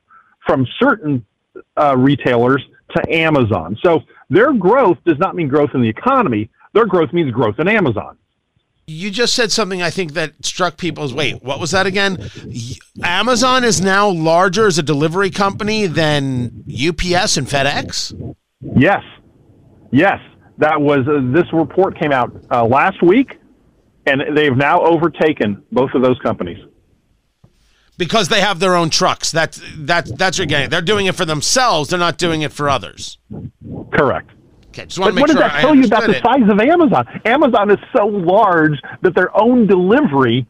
from 0.46 0.66
certain 0.80 1.26
uh, 1.78 1.96
retailers 1.98 2.64
to 2.96 3.14
Amazon. 3.14 3.78
So, 3.84 4.02
their 4.30 4.54
growth 4.54 4.98
does 5.06 5.20
not 5.20 5.36
mean 5.36 5.48
growth 5.48 5.72
in 5.74 5.82
the 5.82 5.90
economy. 5.90 6.50
Their 6.74 6.86
growth 6.86 7.14
means 7.14 7.32
growth 7.32 7.60
in 7.60 7.68
Amazon. 7.68 8.18
You 8.88 9.12
just 9.12 9.36
said 9.36 9.52
something 9.52 9.82
I 9.82 9.90
think 9.90 10.14
that 10.14 10.44
struck 10.44 10.78
people 10.78 11.04
as 11.04 11.14
wait, 11.14 11.44
what 11.44 11.60
was 11.60 11.72
that 11.72 11.86
again? 11.86 12.30
Amazon 13.04 13.64
is 13.64 13.80
now 13.80 14.10
larger 14.10 14.68
as 14.68 14.80
a 14.80 14.84
delivery 14.84 15.30
company 15.30 15.86
than 15.86 16.64
UPS 16.68 17.38
and 17.38 17.48
FedEx? 17.48 18.36
Yes. 18.76 19.04
Yes. 19.92 20.20
That 20.58 20.82
was 20.82 21.08
uh, 21.08 21.22
this 21.32 21.52
report 21.54 21.98
came 21.98 22.12
out 22.12 22.36
uh, 22.52 22.66
last 22.66 23.02
week 23.02 23.38
and 24.06 24.36
they've 24.36 24.56
now 24.56 24.82
overtaken 24.82 25.64
both 25.72 25.92
of 25.94 26.02
those 26.02 26.20
companies 26.20 26.58
because 27.98 28.30
they 28.30 28.42
have 28.42 28.60
their 28.60 28.76
own 28.76 28.90
trucks. 28.90 29.32
That's 29.32 29.62
that's 29.78 30.12
that's 30.14 30.40
what 30.40 30.50
you're. 30.50 30.68
They're 30.68 30.82
doing 30.82 31.06
it 31.06 31.16
for 31.16 31.26
themselves. 31.26 31.90
They're 31.90 32.00
not 32.00 32.18
doing 32.18 32.42
it 32.42 32.52
for 32.52 32.70
others. 32.70 33.20
Correct. 33.94 34.32
Okay, 34.70 34.86
just 34.86 35.00
but 35.00 35.14
make 35.14 35.22
what 35.22 35.30
sure 35.30 35.42
does 35.42 35.52
that 35.52 35.56
I 35.58 35.62
tell 35.62 35.76
you 35.76 35.84
about 35.84 36.08
the 36.08 36.18
it. 36.18 36.24
size 36.24 36.50
of 36.50 36.60
Amazon? 36.60 37.22
Amazon 37.26 37.70
is 37.70 37.78
so 37.96 38.08
large 38.08 38.80
that 39.02 39.14
their 39.14 39.30
own 39.40 39.68
delivery 39.68 40.48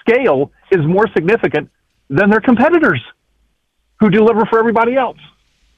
scale 0.00 0.50
is 0.72 0.84
more 0.84 1.06
significant 1.14 1.70
than 2.08 2.30
their 2.30 2.40
competitors 2.40 3.02
who 4.00 4.10
deliver 4.10 4.44
for 4.46 4.58
everybody 4.58 4.96
else. 4.96 5.18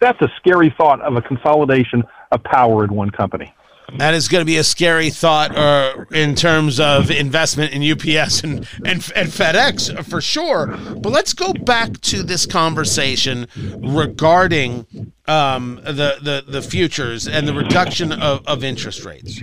That's 0.01 0.21
a 0.23 0.29
scary 0.39 0.75
thought 0.79 1.01
of 1.03 1.17
a 1.17 1.23
consolidation 1.23 2.05
of 2.31 2.43
power 2.45 2.85
in 2.85 2.95
one 2.95 3.11
company. 3.11 3.53
That 3.97 4.15
is 4.15 4.29
going 4.29 4.43
to 4.43 4.47
be 4.47 4.59
a 4.59 4.65
scary 4.65 5.11
thought 5.11 5.57
uh, 5.57 6.05
in 6.13 6.35
terms 6.35 6.79
of 6.79 7.11
investment 7.11 7.73
in 7.73 7.83
UPS 7.83 8.43
and, 8.43 8.69
and, 8.85 9.11
and 9.17 9.29
FedEx 9.29 10.05
for 10.05 10.21
sure. 10.21 10.67
But 10.67 11.11
let's 11.11 11.33
go 11.33 11.53
back 11.53 12.01
to 12.03 12.23
this 12.23 12.45
conversation 12.45 13.49
regarding 13.57 15.13
um, 15.29 15.77
the, 15.85 16.17
the, 16.23 16.45
the 16.47 16.63
futures 16.63 17.29
and 17.29 17.47
the 17.47 17.53
reduction 17.53 18.13
of, 18.13 18.47
of 18.47 18.65
interest 18.65 19.05
rates. 19.05 19.43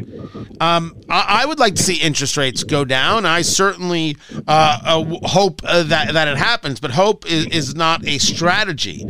Um, 0.60 0.96
I, 1.10 1.42
I 1.42 1.46
would 1.46 1.60
like 1.60 1.76
to 1.76 1.84
see 1.84 1.96
interest 1.96 2.38
rates 2.38 2.64
go 2.64 2.84
down. 2.84 3.26
I 3.26 3.44
certainly 3.44 4.18
uh, 4.48 4.80
uh, 4.84 5.04
hope 5.28 5.62
uh, 5.64 5.84
that, 5.84 6.14
that 6.14 6.28
it 6.28 6.38
happens, 6.38 6.80
but 6.80 6.92
hope 6.92 7.26
is, 7.26 7.46
is 7.48 7.76
not 7.76 8.06
a 8.08 8.18
strategy. 8.18 9.06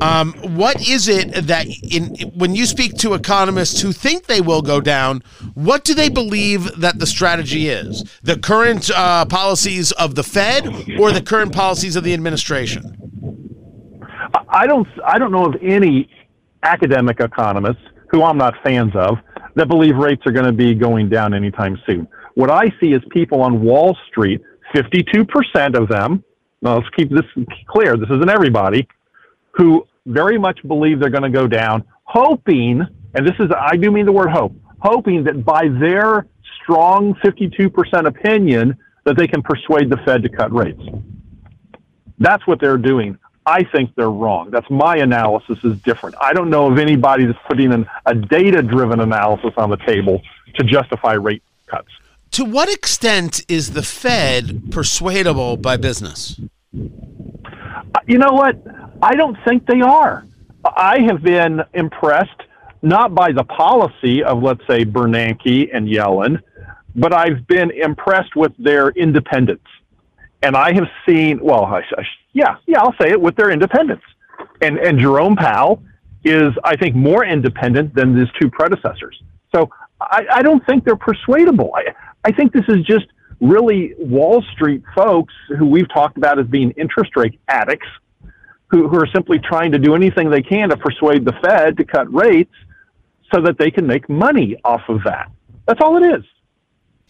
Um, 0.00 0.32
what 0.56 0.88
is 0.88 1.08
it 1.08 1.32
that, 1.46 1.66
in, 1.66 2.14
when 2.34 2.54
you 2.54 2.64
speak 2.66 2.94
to 2.98 3.14
economists 3.14 3.80
who 3.80 3.92
think 3.92 4.26
they 4.26 4.40
will 4.40 4.62
go 4.62 4.80
down, 4.80 5.22
what 5.54 5.84
do 5.84 5.94
they 5.94 6.08
believe 6.08 6.80
that 6.80 6.98
the 6.98 7.06
strategy 7.06 7.68
is? 7.68 8.04
The 8.22 8.38
current 8.38 8.90
uh, 8.94 9.24
policies 9.24 9.90
of 9.92 10.14
the 10.14 10.22
Fed 10.22 10.66
or 10.98 11.10
the 11.10 11.22
current 11.22 11.52
policies 11.52 11.96
of 11.96 12.04
the 12.04 12.14
administration? 12.14 12.96
I 14.48 14.66
don't 14.66 14.86
I 15.04 15.18
don't 15.18 15.32
know 15.32 15.46
of 15.46 15.56
any 15.62 16.08
academic 16.62 17.20
economists 17.20 17.82
who 18.10 18.22
I'm 18.22 18.36
not 18.36 18.54
fans 18.62 18.92
of 18.94 19.18
that 19.54 19.68
believe 19.68 19.96
rates 19.96 20.22
are 20.26 20.32
going 20.32 20.46
to 20.46 20.52
be 20.52 20.74
going 20.74 21.08
down 21.08 21.34
anytime 21.34 21.78
soon. 21.86 22.06
What 22.34 22.50
I 22.50 22.66
see 22.80 22.92
is 22.92 23.02
people 23.10 23.42
on 23.42 23.62
Wall 23.62 23.96
Street, 24.08 24.40
52% 24.74 25.80
of 25.80 25.88
them, 25.88 26.22
now 26.62 26.76
let's 26.76 26.88
keep 26.96 27.10
this 27.10 27.24
clear, 27.68 27.96
this 27.96 28.08
isn't 28.10 28.30
everybody, 28.30 28.86
who 29.52 29.86
very 30.06 30.38
much 30.38 30.60
believe 30.66 31.00
they're 31.00 31.10
going 31.10 31.30
to 31.30 31.30
go 31.30 31.46
down, 31.46 31.84
hoping, 32.04 32.82
and 33.14 33.26
this 33.26 33.34
is, 33.40 33.50
I 33.56 33.76
do 33.76 33.90
mean 33.90 34.06
the 34.06 34.12
word 34.12 34.30
hope, 34.30 34.52
hoping 34.80 35.24
that 35.24 35.44
by 35.44 35.68
their 35.80 36.26
strong 36.62 37.14
52% 37.24 38.06
opinion 38.06 38.76
that 39.04 39.16
they 39.16 39.26
can 39.26 39.42
persuade 39.42 39.90
the 39.90 39.96
Fed 40.04 40.22
to 40.22 40.28
cut 40.28 40.52
rates. 40.52 40.82
That's 42.18 42.46
what 42.46 42.60
they're 42.60 42.78
doing. 42.78 43.18
I 43.50 43.64
think 43.64 43.94
they're 43.96 44.10
wrong. 44.10 44.50
That's 44.50 44.70
my 44.70 44.96
analysis 44.98 45.58
is 45.64 45.76
different. 45.82 46.14
I 46.20 46.32
don't 46.32 46.50
know 46.50 46.70
of 46.70 46.78
anybody 46.78 47.26
that's 47.26 47.38
putting 47.48 47.72
an, 47.72 47.84
a 48.06 48.14
data 48.14 48.62
driven 48.62 49.00
analysis 49.00 49.52
on 49.56 49.70
the 49.70 49.76
table 49.78 50.22
to 50.54 50.62
justify 50.62 51.14
rate 51.14 51.42
cuts. 51.66 51.88
To 52.32 52.44
what 52.44 52.72
extent 52.72 53.44
is 53.48 53.72
the 53.72 53.82
Fed 53.82 54.70
persuadable 54.70 55.56
by 55.56 55.76
business? 55.76 56.40
Uh, 56.72 58.00
you 58.06 58.18
know 58.18 58.34
what? 58.34 58.56
I 59.02 59.16
don't 59.16 59.36
think 59.44 59.66
they 59.66 59.80
are. 59.80 60.24
I 60.64 61.00
have 61.00 61.20
been 61.22 61.62
impressed 61.74 62.42
not 62.82 63.16
by 63.16 63.32
the 63.32 63.44
policy 63.44 64.22
of, 64.22 64.42
let's 64.44 64.64
say, 64.68 64.84
Bernanke 64.84 65.70
and 65.74 65.88
Yellen, 65.88 66.40
but 66.94 67.12
I've 67.12 67.48
been 67.48 67.72
impressed 67.72 68.36
with 68.36 68.52
their 68.58 68.90
independence. 68.90 69.66
And 70.42 70.56
I 70.56 70.72
have 70.74 70.88
seen, 71.06 71.38
well, 71.42 71.64
I, 71.64 71.80
I, 71.80 72.02
yeah, 72.32 72.56
yeah, 72.66 72.80
I'll 72.80 72.94
say 73.00 73.10
it 73.10 73.20
with 73.20 73.36
their 73.36 73.50
independence. 73.50 74.02
And 74.62 74.78
and 74.78 74.98
Jerome 74.98 75.36
Powell 75.36 75.82
is, 76.24 76.52
I 76.64 76.76
think, 76.76 76.94
more 76.94 77.24
independent 77.24 77.94
than 77.94 78.16
his 78.16 78.28
two 78.40 78.50
predecessors. 78.50 79.22
So 79.54 79.70
I, 80.00 80.26
I 80.32 80.42
don't 80.42 80.64
think 80.66 80.84
they're 80.84 80.96
persuadable. 80.96 81.72
I, 81.74 81.94
I 82.24 82.32
think 82.32 82.52
this 82.52 82.64
is 82.68 82.84
just 82.84 83.06
really 83.40 83.94
Wall 83.98 84.42
Street 84.52 84.82
folks 84.94 85.34
who 85.58 85.66
we've 85.66 85.88
talked 85.92 86.16
about 86.16 86.38
as 86.38 86.46
being 86.46 86.70
interest 86.72 87.16
rate 87.16 87.38
addicts, 87.48 87.88
who, 88.68 88.88
who 88.88 88.96
are 88.96 89.08
simply 89.14 89.38
trying 89.38 89.72
to 89.72 89.78
do 89.78 89.94
anything 89.94 90.30
they 90.30 90.42
can 90.42 90.68
to 90.68 90.76
persuade 90.76 91.24
the 91.24 91.32
Fed 91.42 91.76
to 91.78 91.84
cut 91.84 92.12
rates 92.12 92.52
so 93.34 93.40
that 93.42 93.58
they 93.58 93.70
can 93.70 93.86
make 93.86 94.08
money 94.08 94.56
off 94.64 94.82
of 94.88 95.02
that. 95.04 95.30
That's 95.66 95.80
all 95.82 96.02
it 96.02 96.18
is. 96.18 96.24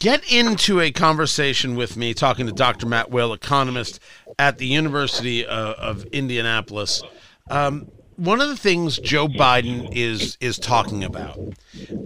Get 0.00 0.32
into 0.32 0.80
a 0.80 0.90
conversation 0.90 1.76
with 1.76 1.94
me 1.94 2.14
talking 2.14 2.46
to 2.46 2.52
Dr. 2.52 2.86
Matt 2.86 3.10
Will, 3.10 3.34
economist 3.34 4.00
at 4.38 4.56
the 4.56 4.66
University 4.66 5.44
of, 5.44 5.74
of 5.74 6.04
Indianapolis. 6.06 7.02
Um, 7.50 7.90
one 8.16 8.40
of 8.40 8.48
the 8.48 8.56
things 8.56 8.98
Joe 8.98 9.28
Biden 9.28 9.90
is 9.92 10.38
is 10.40 10.58
talking 10.58 11.04
about 11.04 11.38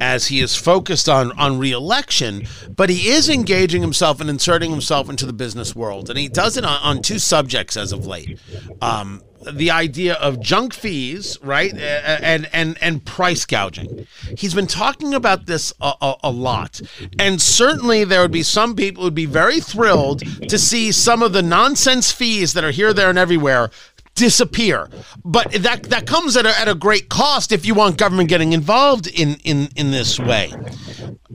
as 0.00 0.26
he 0.26 0.40
is 0.40 0.57
focused 0.57 1.09
on 1.09 1.30
on 1.38 1.59
reelection, 1.61 2.48
but 2.68 2.90
he 2.90 3.11
is 3.11 3.28
engaging 3.28 3.80
himself 3.83 4.20
and 4.20 4.28
inserting 4.28 4.72
himself 4.72 5.09
into 5.09 5.24
the 5.24 5.33
business 5.33 5.76
world, 5.76 6.11
and 6.11 6.18
he 6.18 6.28
does 6.28 6.57
it 6.57 6.64
on, 6.64 6.80
on 6.83 7.02
two 7.02 7.20
subjects 7.20 7.76
as 7.76 7.92
of 7.92 8.07
late. 8.07 8.40
Um, 8.80 9.22
the 9.52 9.70
idea 9.70 10.14
of 10.14 10.40
junk 10.40 10.74
fees, 10.74 11.38
right, 11.42 11.72
and 11.74 12.48
and 12.52 12.78
and 12.80 13.04
price 13.04 13.44
gouging. 13.44 14.07
He's 14.37 14.54
been 14.54 14.66
talking 14.66 15.14
about 15.14 15.46
this 15.46 15.72
a, 15.80 15.92
a, 16.00 16.14
a, 16.24 16.30
lot, 16.30 16.80
and 17.18 17.40
certainly 17.40 18.04
there 18.04 18.22
would 18.22 18.33
be 18.33 18.42
some 18.42 18.74
people 18.74 19.04
who'd 19.04 19.14
be 19.14 19.26
very 19.26 19.61
thrilled 19.61 20.22
to 20.48 20.59
see 20.59 20.92
some 20.92 21.22
of 21.22 21.33
the 21.33 21.42
nonsense 21.42 22.12
fees 22.12 22.54
that 22.54 22.64
are 22.64 22.70
here, 22.70 22.92
there, 22.92 23.11
and 23.11 23.18
everywhere 23.18 23.70
disappear. 24.14 24.88
But 25.24 25.53
that 25.53 25.85
that 25.85 26.07
comes 26.07 26.37
at 26.37 26.46
a, 26.46 26.59
at 26.59 26.68
a 26.68 26.74
great 26.74 27.09
cost 27.09 27.53
if 27.53 27.66
you 27.66 27.74
want 27.74 27.98
government 27.98 28.29
getting 28.29 28.53
involved 28.53 29.07
in 29.07 29.37
in 29.44 29.68
in 29.77 29.90
this 29.90 30.18
way. 30.18 30.53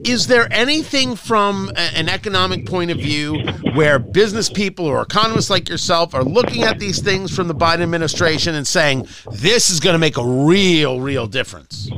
Is 0.04 0.26
there 0.26 0.50
anything 0.50 1.14
from 1.14 1.70
a, 1.76 1.80
an 1.98 2.08
economic 2.08 2.66
point 2.66 2.90
of 2.90 2.96
view 2.98 3.38
where 3.74 3.98
business 3.98 4.48
people 4.48 4.86
or 4.86 5.02
economists 5.02 5.50
like 5.50 5.68
yourself 5.68 6.14
are 6.14 6.24
looking 6.24 6.62
at 6.62 6.78
these 6.78 7.00
things 7.00 7.34
from 7.34 7.48
the 7.48 7.54
Biden 7.54 7.82
administration 7.82 8.54
and 8.54 8.66
saying 8.66 9.06
this 9.30 9.68
is 9.68 9.78
going 9.78 9.94
to 9.94 9.98
make 9.98 10.16
a 10.16 10.24
real 10.24 11.00
real 11.00 11.26
difference? 11.26 11.90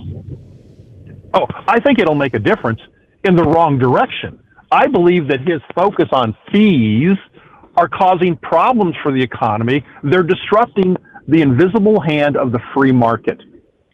Oh, 1.35 1.47
I 1.67 1.81
think 1.81 1.99
it'll 1.99 2.15
make 2.15 2.35
a 2.35 2.39
difference 2.39 2.81
in 3.25 3.37
the 3.37 3.45
wrong 3.45 3.79
direction. 3.79 4.39
I 4.71 4.87
believe 4.87 5.29
that 5.29 5.41
his 5.41 5.61
focus 5.75 6.09
on 6.13 6.37
fees 6.51 7.17
are 7.77 7.89
causing 7.89 8.37
problems 8.37 8.95
for 9.03 9.13
the 9.13 9.23
economy. 9.23 9.85
They're 10.03 10.23
disrupting 10.23 10.97
the 11.29 11.41
invisible 11.41 12.01
hand 12.01 12.37
of 12.37 12.53
the 12.53 12.61
free 12.75 12.93
market. 12.93 13.41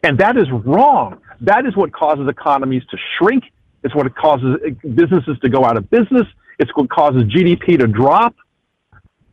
And 0.03 0.17
that 0.19 0.37
is 0.37 0.47
wrong. 0.65 1.19
That 1.41 1.65
is 1.65 1.75
what 1.75 1.91
causes 1.93 2.27
economies 2.27 2.83
to 2.91 2.97
shrink 3.17 3.43
It's 3.83 3.95
what 3.95 4.13
causes 4.15 4.57
businesses 4.93 5.37
to 5.41 5.49
go 5.49 5.63
out 5.63 5.77
of 5.77 5.89
business. 5.89 6.27
It's 6.57 6.71
what 6.75 6.89
causes 6.89 7.23
GDP 7.23 7.79
to 7.79 7.87
drop. 7.87 8.35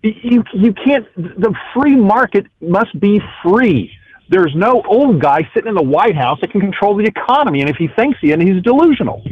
You, 0.03 0.45
you 0.55 0.73
can't, 0.73 1.07
the 1.17 1.53
free 1.75 1.97
market 1.97 2.47
must 2.61 2.99
be 3.01 3.21
free. 3.43 3.93
There's 4.29 4.53
no 4.55 4.83
old 4.89 5.21
guy 5.21 5.49
sitting 5.55 5.69
in 5.69 5.75
the 5.75 5.83
White 5.83 6.17
House 6.17 6.39
that 6.41 6.51
can 6.51 6.61
control 6.61 6.97
the 6.97 7.05
economy. 7.05 7.61
And 7.61 7.71
if 7.71 7.77
he 7.77 7.89
thinks 7.89 8.19
he, 8.21 8.33
and 8.33 8.43
he's 8.43 8.63
delusional. 8.63 9.25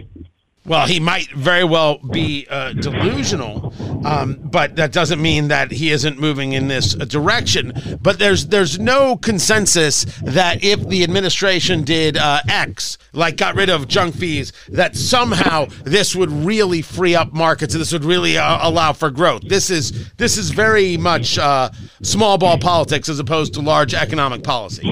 Well, 0.66 0.86
he 0.86 0.98
might 0.98 1.30
very 1.32 1.64
well 1.64 1.98
be 1.98 2.46
uh, 2.48 2.72
delusional, 2.72 3.74
um, 4.06 4.38
but 4.42 4.76
that 4.76 4.92
doesn't 4.92 5.20
mean 5.20 5.48
that 5.48 5.70
he 5.70 5.90
isn't 5.90 6.18
moving 6.18 6.54
in 6.54 6.68
this 6.68 6.94
direction. 6.94 7.98
But 8.00 8.18
there's 8.18 8.46
there's 8.46 8.78
no 8.78 9.18
consensus 9.18 10.04
that 10.22 10.64
if 10.64 10.88
the 10.88 11.04
administration 11.04 11.84
did 11.84 12.16
uh, 12.16 12.40
X, 12.48 12.96
like 13.12 13.36
got 13.36 13.56
rid 13.56 13.68
of 13.68 13.88
junk 13.88 14.14
fees, 14.14 14.54
that 14.70 14.96
somehow 14.96 15.66
this 15.84 16.16
would 16.16 16.32
really 16.32 16.80
free 16.80 17.14
up 17.14 17.34
markets 17.34 17.74
and 17.74 17.80
this 17.82 17.92
would 17.92 18.04
really 18.04 18.38
uh, 18.38 18.66
allow 18.66 18.94
for 18.94 19.10
growth. 19.10 19.42
This 19.46 19.68
is 19.68 20.12
this 20.12 20.38
is 20.38 20.48
very 20.48 20.96
much 20.96 21.36
uh, 21.36 21.68
small 22.02 22.38
ball 22.38 22.56
politics 22.56 23.10
as 23.10 23.18
opposed 23.18 23.52
to 23.54 23.60
large 23.60 23.92
economic 23.92 24.42
policy. 24.42 24.88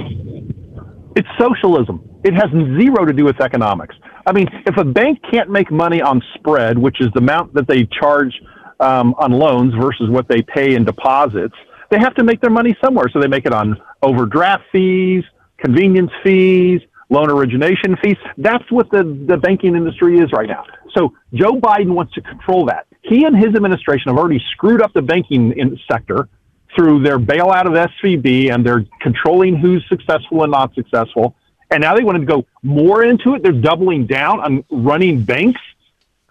It's 1.16 1.28
socialism. 1.38 2.06
It 2.24 2.34
has 2.34 2.50
zero 2.50 3.06
to 3.06 3.12
do 3.14 3.24
with 3.24 3.40
economics. 3.40 3.96
I 4.26 4.32
mean, 4.32 4.48
if 4.66 4.76
a 4.76 4.84
bank 4.84 5.20
can't 5.30 5.50
make 5.50 5.70
money 5.70 6.00
on 6.00 6.22
spread, 6.34 6.78
which 6.78 7.00
is 7.00 7.08
the 7.14 7.20
amount 7.20 7.54
that 7.54 7.66
they 7.66 7.86
charge 7.86 8.32
um, 8.80 9.14
on 9.18 9.32
loans 9.32 9.74
versus 9.74 10.08
what 10.10 10.28
they 10.28 10.42
pay 10.42 10.74
in 10.74 10.84
deposits, 10.84 11.54
they 11.90 11.98
have 11.98 12.14
to 12.14 12.24
make 12.24 12.40
their 12.40 12.50
money 12.50 12.76
somewhere. 12.82 13.06
So 13.12 13.20
they 13.20 13.26
make 13.26 13.46
it 13.46 13.52
on 13.52 13.80
overdraft 14.02 14.64
fees, 14.72 15.24
convenience 15.58 16.10
fees, 16.22 16.80
loan 17.10 17.30
origination 17.30 17.96
fees. 18.02 18.16
That's 18.38 18.68
what 18.70 18.90
the, 18.90 19.04
the 19.28 19.36
banking 19.36 19.76
industry 19.76 20.18
is 20.18 20.32
right 20.32 20.48
now. 20.48 20.64
So 20.94 21.14
Joe 21.34 21.52
Biden 21.52 21.94
wants 21.94 22.14
to 22.14 22.22
control 22.22 22.66
that. 22.66 22.86
He 23.02 23.24
and 23.24 23.36
his 23.36 23.54
administration 23.54 24.10
have 24.10 24.18
already 24.18 24.42
screwed 24.52 24.80
up 24.80 24.92
the 24.92 25.02
banking 25.02 25.78
sector 25.90 26.28
through 26.74 27.02
their 27.02 27.18
bailout 27.18 27.66
of 27.66 27.90
SVB 28.02 28.52
and 28.52 28.64
they're 28.64 28.86
controlling 29.00 29.56
who's 29.56 29.84
successful 29.88 30.42
and 30.42 30.52
not 30.52 30.74
successful 30.74 31.34
and 31.72 31.80
now 31.80 31.96
they 31.96 32.04
want 32.04 32.18
to 32.18 32.24
go 32.24 32.44
more 32.62 33.02
into 33.02 33.34
it. 33.34 33.42
They're 33.42 33.52
doubling 33.52 34.06
down 34.06 34.40
on 34.40 34.64
running 34.70 35.24
banks. 35.24 35.60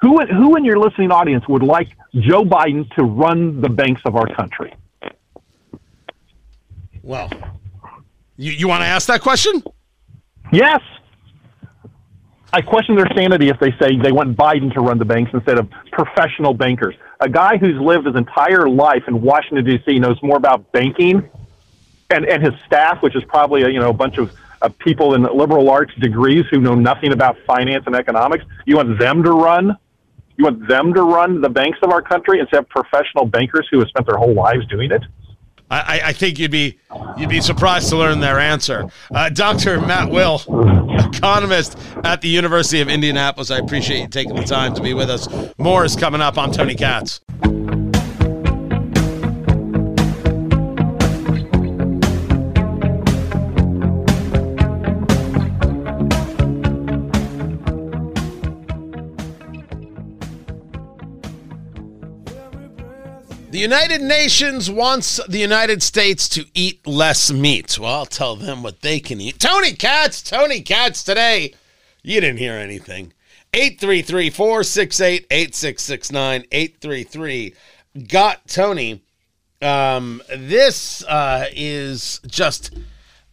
Who, 0.02 0.24
who 0.26 0.56
in 0.56 0.66
your 0.66 0.80
listening 0.80 1.12
audience 1.12 1.48
would 1.48 1.64
like 1.64 1.90
Joe 2.14 2.44
Biden 2.44 2.90
to 2.96 3.04
run 3.04 3.62
the 3.62 3.70
banks 3.70 4.02
of 4.06 4.16
our 4.16 4.28
country? 4.28 4.74
Well, 7.04 7.30
you, 8.38 8.52
you 8.52 8.68
want 8.68 8.82
to 8.82 8.88
ask 8.88 9.08
that 9.08 9.22
question? 9.22 9.64
Yes. 10.52 10.82
I 12.54 12.62
question 12.62 12.96
their 12.96 13.08
sanity 13.16 13.50
if 13.50 13.60
they 13.60 13.72
say 13.80 13.98
they 13.98 14.12
want 14.12 14.36
Biden 14.36 14.74
to 14.74 14.82
run 14.82 14.98
the 14.98 15.06
banks 15.06 15.32
instead 15.34 15.58
of 15.58 15.70
professional 15.92 16.54
bankers. 16.54 16.96
A 17.20 17.30
guy 17.30 17.58
who's 17.58 17.80
lived 17.80 18.08
his 18.08 18.16
entire 18.16 18.68
life 18.68 19.04
in 19.08 19.22
Washington 19.22 19.64
D.C. 19.64 20.00
knows 20.00 20.22
more 20.22 20.38
about 20.38 20.72
banking 20.72 21.30
and, 22.10 22.26
and 22.26 22.44
his 22.44 22.54
staff, 22.66 23.02
which 23.02 23.16
is 23.16 23.24
probably 23.24 23.62
a, 23.62 23.70
you 23.70 23.80
know 23.80 23.90
a 23.90 23.94
bunch 23.94 24.18
of 24.18 24.36
of 24.62 24.78
people 24.80 25.16
in 25.16 25.24
liberal 25.24 25.70
arts 25.70 25.94
degrees 26.00 26.46
who 26.52 26.60
know 26.60 26.76
nothing 26.76 27.14
about 27.14 27.38
finance 27.46 27.84
and 27.88 27.96
economics. 27.96 28.46
You 28.66 28.78
want 28.78 29.00
them 29.00 29.24
to 29.24 29.32
run? 29.32 29.78
You 30.38 30.46
want 30.46 30.68
them 30.68 30.94
to 30.94 31.02
run 31.02 31.42
the 31.42 31.50
banks 31.50 31.80
of 31.82 31.92
our 31.92 32.02
country 32.02 32.40
instead 32.40 32.60
of 32.60 32.70
professional 32.70 33.26
bankers 33.26 33.68
who 33.72 33.80
have 33.80 33.90
spent 33.90 34.08
their 34.08 34.18
whole 34.18 34.34
lives 34.34 34.66
doing 34.68 34.92
it? 34.92 35.04
I, 35.72 36.02
I 36.06 36.14
think 36.14 36.38
you'd 36.38 36.52
be 36.52 36.80
you'd 37.18 37.30
be 37.30 37.40
surprised 37.40 37.88
to 37.90 37.98
learn 37.98 38.20
their 38.20 38.40
answer. 38.40 38.90
Uh, 39.10 39.30
Dr. 39.30 39.80
Matt 39.80 40.10
Will, 40.10 40.42
economist 41.00 41.78
at 42.04 42.20
the 42.20 42.28
University 42.28 42.82
of 42.82 42.90
Indianapolis. 42.90 43.52
I 43.52 43.60
appreciate 43.60 44.02
you 44.02 44.08
taking 44.10 44.36
the 44.36 44.44
time 44.44 44.76
to 44.76 44.82
be 44.82 44.94
with 44.94 45.10
us. 45.10 45.30
More 45.58 45.86
is 45.86 45.96
coming 45.96 46.20
up. 46.20 46.38
I'm 46.38 46.52
Tony 46.52 46.76
Katz. 46.76 47.22
The 63.52 63.60
United 63.60 64.02
Nations 64.02 64.72
wants 64.72 65.20
the 65.28 65.40
United 65.40 65.84
States 65.84 66.30
to 66.30 66.46
eat 66.54 66.88
less 66.88 67.34
meat. 67.34 67.78
Well, 67.78 67.94
I'll 67.94 68.06
tell 68.06 68.38
them 68.38 68.64
what 68.64 68.80
they 68.80 69.02
can 69.02 69.20
eat. 69.20 69.42
Tony 69.42 69.74
Katz, 69.74 70.22
Tony 70.24 70.62
Katz 70.62 71.04
today. 71.04 71.54
You 72.02 72.22
didn't 72.22 72.38
hear 72.38 72.54
anything. 72.54 73.12
833 73.54 74.30
468 74.30 75.28
8669. 75.30 76.46
833 76.50 77.54
Got 78.08 78.48
Tony. 78.48 79.02
Um, 79.62 80.22
this 80.34 81.04
uh, 81.04 81.48
is 81.52 82.22
just 82.26 82.74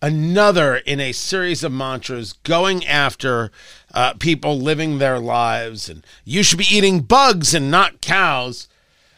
another 0.03 0.79
in 0.79 0.99
a 0.99 1.13
series 1.13 1.63
of 1.63 1.71
mantras 1.71 2.33
going 2.33 2.85
after 2.85 3.53
uh, 3.95 4.15
people 4.15 4.59
living 4.59 4.99
their 4.99 5.21
lives. 5.21 5.89
And 5.89 6.05
you 6.25 6.43
should 6.43 6.59
be 6.59 6.67
eating 6.69 7.03
bugs 7.03 7.55
and 7.55 7.71
not 7.71 8.01
cows. 8.01 8.67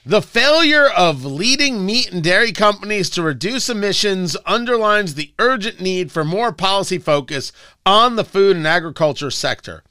The 0.07 0.23
failure 0.23 0.89
of 0.89 1.27
leading 1.27 1.85
meat 1.85 2.11
and 2.11 2.25
dairy 2.25 2.53
companies 2.53 3.11
to 3.11 3.23
reduce 3.23 3.69
emissions 3.69 4.35
underlines 4.47 5.15
the 5.15 5.35
urgent 5.39 5.79
need 5.79 6.11
for 6.11 6.25
more 6.25 6.53
policy 6.53 6.97
focus 6.97 7.53
on 7.85 8.17
the 8.17 8.25
food 8.25 8.57
and 8.57 8.67
agriculture 8.67 9.31
sector. 9.31 9.83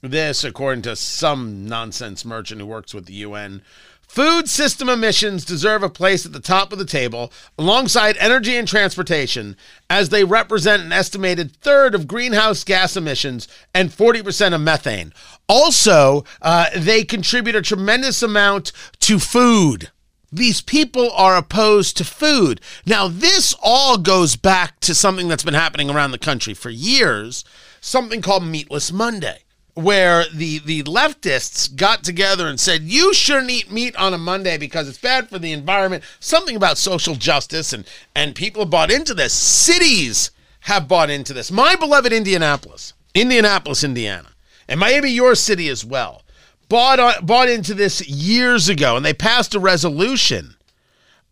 This, 0.00 0.42
according 0.42 0.82
to 0.82 0.96
some 0.96 1.66
nonsense 1.66 2.24
merchant 2.24 2.62
who 2.62 2.66
works 2.66 2.94
with 2.94 3.04
the 3.04 3.14
UN. 3.14 3.60
Food 4.08 4.48
system 4.48 4.88
emissions 4.88 5.44
deserve 5.44 5.82
a 5.82 5.90
place 5.90 6.24
at 6.24 6.32
the 6.32 6.40
top 6.40 6.72
of 6.72 6.78
the 6.78 6.86
table 6.86 7.30
alongside 7.58 8.16
energy 8.16 8.56
and 8.56 8.66
transportation, 8.66 9.54
as 9.90 10.08
they 10.08 10.24
represent 10.24 10.82
an 10.82 10.92
estimated 10.92 11.54
third 11.56 11.94
of 11.94 12.08
greenhouse 12.08 12.64
gas 12.64 12.96
emissions 12.96 13.46
and 13.74 13.90
40% 13.90 14.54
of 14.54 14.60
methane. 14.62 15.12
Also, 15.46 16.24
uh, 16.40 16.66
they 16.74 17.04
contribute 17.04 17.54
a 17.54 17.62
tremendous 17.62 18.22
amount 18.22 18.72
to 19.00 19.18
food. 19.18 19.90
These 20.32 20.62
people 20.62 21.10
are 21.12 21.36
opposed 21.36 21.96
to 21.98 22.04
food. 22.04 22.60
Now, 22.86 23.08
this 23.08 23.54
all 23.62 23.98
goes 23.98 24.36
back 24.36 24.80
to 24.80 24.94
something 24.94 25.28
that's 25.28 25.44
been 25.44 25.54
happening 25.54 25.90
around 25.90 26.10
the 26.10 26.18
country 26.18 26.54
for 26.54 26.70
years 26.70 27.44
something 27.80 28.20
called 28.20 28.44
Meatless 28.44 28.92
Monday, 28.92 29.44
where 29.78 30.24
the, 30.34 30.58
the 30.58 30.82
leftists 30.82 31.74
got 31.74 32.02
together 32.02 32.48
and 32.48 32.58
said, 32.58 32.82
You 32.82 33.14
shouldn't 33.14 33.50
eat 33.50 33.70
meat 33.70 33.94
on 33.96 34.12
a 34.12 34.18
Monday 34.18 34.58
because 34.58 34.88
it's 34.88 34.98
bad 34.98 35.28
for 35.28 35.38
the 35.38 35.52
environment. 35.52 36.02
Something 36.20 36.56
about 36.56 36.78
social 36.78 37.14
justice, 37.14 37.72
and, 37.72 37.86
and 38.14 38.34
people 38.34 38.64
bought 38.64 38.90
into 38.90 39.14
this. 39.14 39.32
Cities 39.32 40.30
have 40.60 40.88
bought 40.88 41.10
into 41.10 41.32
this. 41.32 41.50
My 41.50 41.76
beloved 41.76 42.12
Indianapolis, 42.12 42.92
Indianapolis, 43.14 43.84
Indiana 43.84 44.30
and 44.68 44.78
maybe 44.78 45.10
your 45.10 45.34
city 45.34 45.68
as 45.68 45.84
well, 45.84 46.22
bought, 46.68 47.00
on, 47.00 47.24
bought 47.24 47.48
into 47.48 47.72
this 47.72 48.06
years 48.06 48.68
ago, 48.68 48.96
and 48.96 49.04
they 49.04 49.14
passed 49.14 49.54
a 49.54 49.60
resolution 49.60 50.54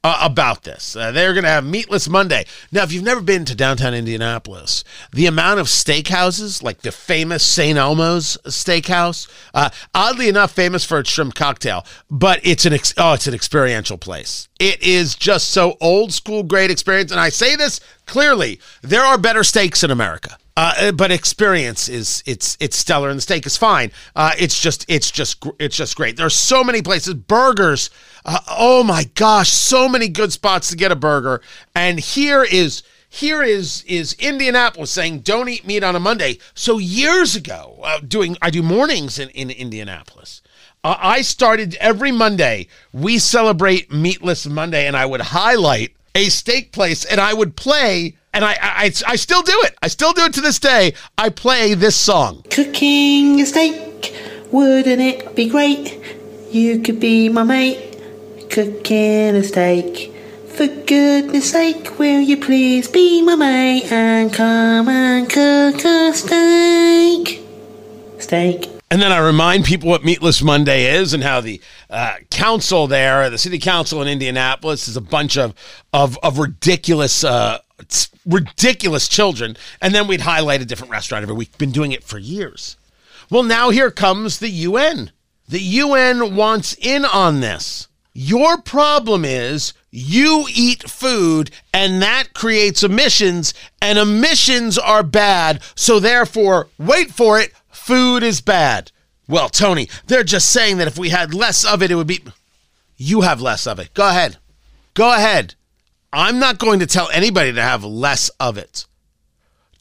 uh, 0.06 0.18
about 0.20 0.62
this. 0.62 0.94
Uh, 0.94 1.10
they're 1.10 1.32
going 1.32 1.42
to 1.42 1.50
have 1.50 1.66
Meatless 1.66 2.08
Monday. 2.08 2.44
Now, 2.70 2.84
if 2.84 2.92
you've 2.92 3.02
never 3.02 3.20
been 3.20 3.44
to 3.46 3.56
downtown 3.56 3.92
Indianapolis, 3.92 4.84
the 5.12 5.26
amount 5.26 5.58
of 5.58 5.66
steakhouses, 5.66 6.62
like 6.62 6.82
the 6.82 6.92
famous 6.92 7.42
St. 7.42 7.76
Elmo's 7.76 8.38
Steakhouse, 8.44 9.28
uh, 9.52 9.70
oddly 9.96 10.28
enough, 10.28 10.52
famous 10.52 10.84
for 10.84 11.00
its 11.00 11.10
shrimp 11.10 11.34
cocktail, 11.34 11.84
but 12.08 12.38
it's 12.44 12.64
an 12.64 12.72
ex- 12.72 12.94
oh, 12.96 13.14
it's 13.14 13.26
an 13.26 13.34
experiential 13.34 13.98
place. 13.98 14.46
It 14.60 14.80
is 14.80 15.16
just 15.16 15.48
so 15.50 15.76
old 15.80 16.12
school, 16.12 16.44
great 16.44 16.70
experience. 16.70 17.10
And 17.10 17.18
I 17.18 17.30
say 17.30 17.56
this 17.56 17.80
clearly: 18.06 18.60
there 18.82 19.02
are 19.02 19.18
better 19.18 19.42
steaks 19.42 19.82
in 19.82 19.90
America. 19.90 20.38
Uh, 20.58 20.90
but 20.90 21.10
experience 21.10 21.86
is 21.86 22.22
it's 22.24 22.56
it's 22.60 22.78
stellar 22.78 23.10
and 23.10 23.18
the 23.18 23.22
steak 23.22 23.44
is 23.44 23.58
fine. 23.58 23.92
Uh, 24.14 24.32
it's 24.38 24.58
just 24.58 24.86
it's 24.88 25.10
just 25.10 25.44
it's 25.58 25.76
just 25.76 25.96
great. 25.96 26.16
There 26.16 26.24
are 26.24 26.30
so 26.30 26.64
many 26.64 26.80
places, 26.80 27.12
burgers. 27.12 27.90
Uh, 28.26 28.40
oh 28.50 28.82
my 28.82 29.04
gosh, 29.14 29.50
so 29.50 29.88
many 29.88 30.08
good 30.08 30.32
spots 30.32 30.68
to 30.68 30.76
get 30.76 30.90
a 30.90 30.96
burger. 30.96 31.40
And 31.74 32.00
here 32.00 32.42
is 32.42 32.82
here 33.08 33.42
is 33.42 33.84
is 33.86 34.14
Indianapolis 34.18 34.90
saying 34.90 35.20
don't 35.20 35.48
eat 35.48 35.64
meat 35.64 35.84
on 35.84 35.94
a 35.94 36.00
Monday. 36.00 36.38
So 36.52 36.78
years 36.78 37.36
ago, 37.36 37.78
uh, 37.84 38.00
doing 38.00 38.36
I 38.42 38.50
do 38.50 38.62
mornings 38.62 39.20
in 39.20 39.30
in 39.30 39.50
Indianapolis. 39.50 40.42
Uh, 40.82 40.96
I 40.98 41.22
started 41.22 41.76
every 41.76 42.10
Monday. 42.12 42.66
We 42.92 43.18
celebrate 43.18 43.92
Meatless 43.92 44.46
Monday, 44.46 44.86
and 44.86 44.96
I 44.96 45.06
would 45.06 45.20
highlight 45.20 45.94
a 46.14 46.28
steak 46.28 46.72
place, 46.72 47.04
and 47.04 47.20
I 47.20 47.32
would 47.32 47.56
play 47.56 48.16
and 48.36 48.44
I, 48.44 48.58
I, 48.60 48.92
I 49.06 49.16
still 49.16 49.40
do 49.40 49.58
it. 49.64 49.76
I 49.82 49.88
still 49.88 50.12
do 50.12 50.24
it 50.24 50.34
to 50.34 50.42
this 50.42 50.58
day. 50.58 50.92
I 51.16 51.30
play 51.30 51.72
this 51.72 51.96
song. 51.96 52.42
Cooking 52.50 53.40
a 53.40 53.46
steak, 53.46 54.14
wouldn't 54.52 55.00
it 55.00 55.34
be 55.34 55.48
great? 55.48 55.98
You 56.50 56.80
could 56.80 57.00
be 57.00 57.30
my 57.30 57.44
mate, 57.44 57.85
cooking 58.50 59.36
a 59.36 59.42
steak. 59.42 60.12
For 60.48 60.66
goodness 60.66 61.50
sake, 61.50 61.98
will 61.98 62.20
you 62.20 62.38
please 62.38 62.88
be 62.88 63.22
my 63.22 63.34
mate 63.34 63.92
and 63.92 64.32
come 64.32 64.88
and 64.88 65.28
cook 65.28 65.84
a 65.84 66.12
steak? 66.14 67.44
Steak. 68.18 68.70
And 68.90 69.02
then 69.02 69.12
I 69.12 69.18
remind 69.18 69.64
people 69.64 69.88
what 69.88 70.04
Meatless 70.04 70.42
Monday 70.42 70.96
is 70.96 71.12
and 71.12 71.22
how 71.22 71.40
the 71.40 71.60
uh, 71.90 72.14
council 72.30 72.86
there, 72.86 73.28
the 73.28 73.38
city 73.38 73.58
council 73.58 74.00
in 74.00 74.08
Indianapolis, 74.08 74.86
is 74.86 74.96
a 74.96 75.00
bunch 75.00 75.36
of 75.36 75.54
of, 75.92 76.16
of 76.22 76.38
ridiculous, 76.38 77.24
uh, 77.24 77.58
ridiculous 78.24 79.08
children. 79.08 79.56
And 79.82 79.94
then 79.94 80.06
we'd 80.06 80.20
highlight 80.20 80.62
a 80.62 80.64
different 80.64 80.92
restaurant 80.92 81.22
every 81.22 81.34
week. 81.34 81.58
Been 81.58 81.72
doing 81.72 81.92
it 81.92 82.04
for 82.04 82.18
years. 82.18 82.76
Well, 83.28 83.42
now 83.42 83.70
here 83.70 83.90
comes 83.90 84.38
the 84.38 84.50
UN. 84.50 85.10
The 85.48 85.60
UN 85.60 86.36
wants 86.36 86.74
in 86.80 87.04
on 87.04 87.40
this. 87.40 87.88
Your 88.18 88.56
problem 88.56 89.26
is 89.26 89.74
you 89.90 90.46
eat 90.54 90.88
food 90.88 91.50
and 91.74 92.00
that 92.00 92.32
creates 92.32 92.82
emissions, 92.82 93.52
and 93.82 93.98
emissions 93.98 94.78
are 94.78 95.02
bad. 95.02 95.60
So, 95.74 96.00
therefore, 96.00 96.68
wait 96.78 97.10
for 97.10 97.38
it, 97.38 97.52
food 97.68 98.22
is 98.22 98.40
bad. 98.40 98.90
Well, 99.28 99.50
Tony, 99.50 99.90
they're 100.06 100.24
just 100.24 100.48
saying 100.48 100.78
that 100.78 100.88
if 100.88 100.98
we 100.98 101.10
had 101.10 101.34
less 101.34 101.62
of 101.62 101.82
it, 101.82 101.90
it 101.90 101.96
would 101.96 102.06
be. 102.06 102.24
You 102.96 103.20
have 103.20 103.42
less 103.42 103.66
of 103.66 103.78
it. 103.78 103.92
Go 103.92 104.08
ahead. 104.08 104.38
Go 104.94 105.14
ahead. 105.14 105.54
I'm 106.10 106.38
not 106.38 106.56
going 106.56 106.78
to 106.78 106.86
tell 106.86 107.10
anybody 107.10 107.52
to 107.52 107.60
have 107.60 107.84
less 107.84 108.30
of 108.40 108.56
it. 108.56 108.86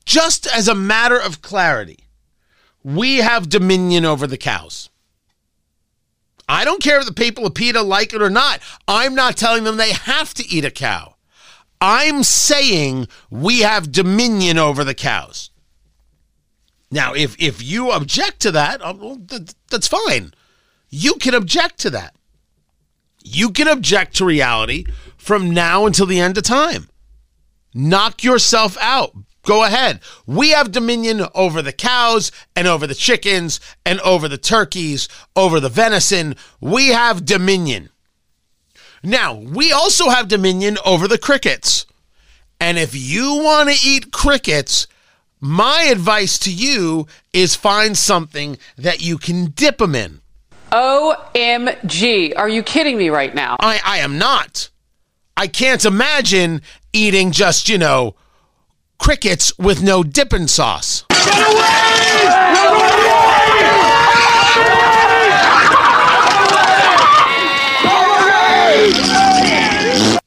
Just 0.03 0.45
as 0.45 0.67
a 0.67 0.75
matter 0.75 1.17
of 1.17 1.41
clarity, 1.41 1.99
we 2.83 3.19
have 3.19 3.47
dominion 3.47 4.03
over 4.03 4.27
the 4.27 4.37
cows. 4.37 4.89
I 6.65 6.67
don't 6.67 6.81
care 6.81 6.97
if 6.97 7.05
the 7.05 7.13
people 7.13 7.45
of 7.45 7.53
PETA 7.53 7.83
like 7.83 8.11
it 8.11 8.23
or 8.23 8.29
not. 8.31 8.59
I'm 8.87 9.13
not 9.13 9.37
telling 9.37 9.65
them 9.65 9.77
they 9.77 9.91
have 9.91 10.33
to 10.33 10.47
eat 10.47 10.65
a 10.65 10.71
cow. 10.71 11.13
I'm 11.79 12.23
saying 12.23 13.07
we 13.29 13.59
have 13.59 13.91
dominion 13.91 14.57
over 14.57 14.83
the 14.83 14.95
cows. 14.95 15.51
Now, 16.89 17.13
if 17.13 17.39
if 17.39 17.61
you 17.61 17.91
object 17.91 18.39
to 18.39 18.51
that, 18.53 18.81
uh, 18.81 18.95
well, 18.97 19.21
that's 19.69 19.87
fine. 19.87 20.33
You 20.89 21.13
can 21.15 21.35
object 21.35 21.77
to 21.81 21.91
that. 21.91 22.15
You 23.23 23.51
can 23.51 23.67
object 23.67 24.15
to 24.15 24.25
reality 24.25 24.85
from 25.17 25.51
now 25.51 25.85
until 25.85 26.07
the 26.07 26.19
end 26.19 26.35
of 26.35 26.45
time. 26.45 26.89
Knock 27.75 28.23
yourself 28.23 28.75
out. 28.81 29.15
Go 29.45 29.63
ahead. 29.63 29.99
We 30.25 30.49
have 30.49 30.71
dominion 30.71 31.21
over 31.35 31.61
the 31.61 31.71
cows 31.71 32.31
and 32.55 32.67
over 32.67 32.87
the 32.87 32.95
chickens 32.95 33.59
and 33.85 33.99
over 34.01 34.27
the 34.27 34.39
turkeys, 34.39 35.07
over 35.35 35.59
the 35.59 35.69
venison. 35.69 36.35
We 36.59 36.89
have 36.89 37.25
dominion. 37.25 37.89
Now, 39.03 39.35
we 39.35 39.71
also 39.71 40.09
have 40.09 40.27
dominion 40.27 40.77
over 40.83 41.07
the 41.07 41.19
crickets. 41.19 41.85
And 42.59 42.79
if 42.79 42.95
you 42.95 43.35
want 43.43 43.69
to 43.69 43.87
eat 43.87 44.11
crickets, 44.11 44.87
my 45.39 45.83
advice 45.83 46.39
to 46.39 46.51
you 46.51 47.05
is 47.31 47.55
find 47.55 47.95
something 47.95 48.57
that 48.77 49.01
you 49.01 49.19
can 49.19 49.51
dip 49.51 49.77
them 49.77 49.93
in. 49.93 50.21
OMG. 50.71 52.33
Are 52.35 52.49
you 52.49 52.63
kidding 52.63 52.97
me 52.97 53.09
right 53.09 53.35
now? 53.35 53.57
I, 53.59 53.79
I 53.85 53.97
am 53.99 54.17
not. 54.17 54.69
I 55.37 55.47
can't 55.47 55.85
imagine 55.85 56.61
eating 56.93 57.31
just, 57.31 57.69
you 57.69 57.77
know, 57.77 58.15
crickets 58.97 59.57
with 59.57 59.83
no 59.83 60.03
dipping 60.03 60.47
sauce. 60.47 61.05
Get 61.09 61.53
away! 61.53 61.85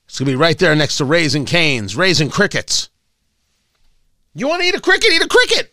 It's 0.07 0.19
going 0.19 0.33
to 0.33 0.33
be 0.33 0.37
right 0.37 0.59
there 0.59 0.75
next 0.75 0.97
to 0.97 1.05
Raising 1.05 1.45
Canes, 1.45 1.95
Raising 1.95 2.29
Crickets. 2.29 2.89
You 4.35 4.49
want 4.49 4.63
to 4.63 4.69
eat 4.69 4.75
a 4.75 4.81
cricket? 4.81 5.13
Eat 5.13 5.23
a 5.23 5.29
cricket. 5.29 5.73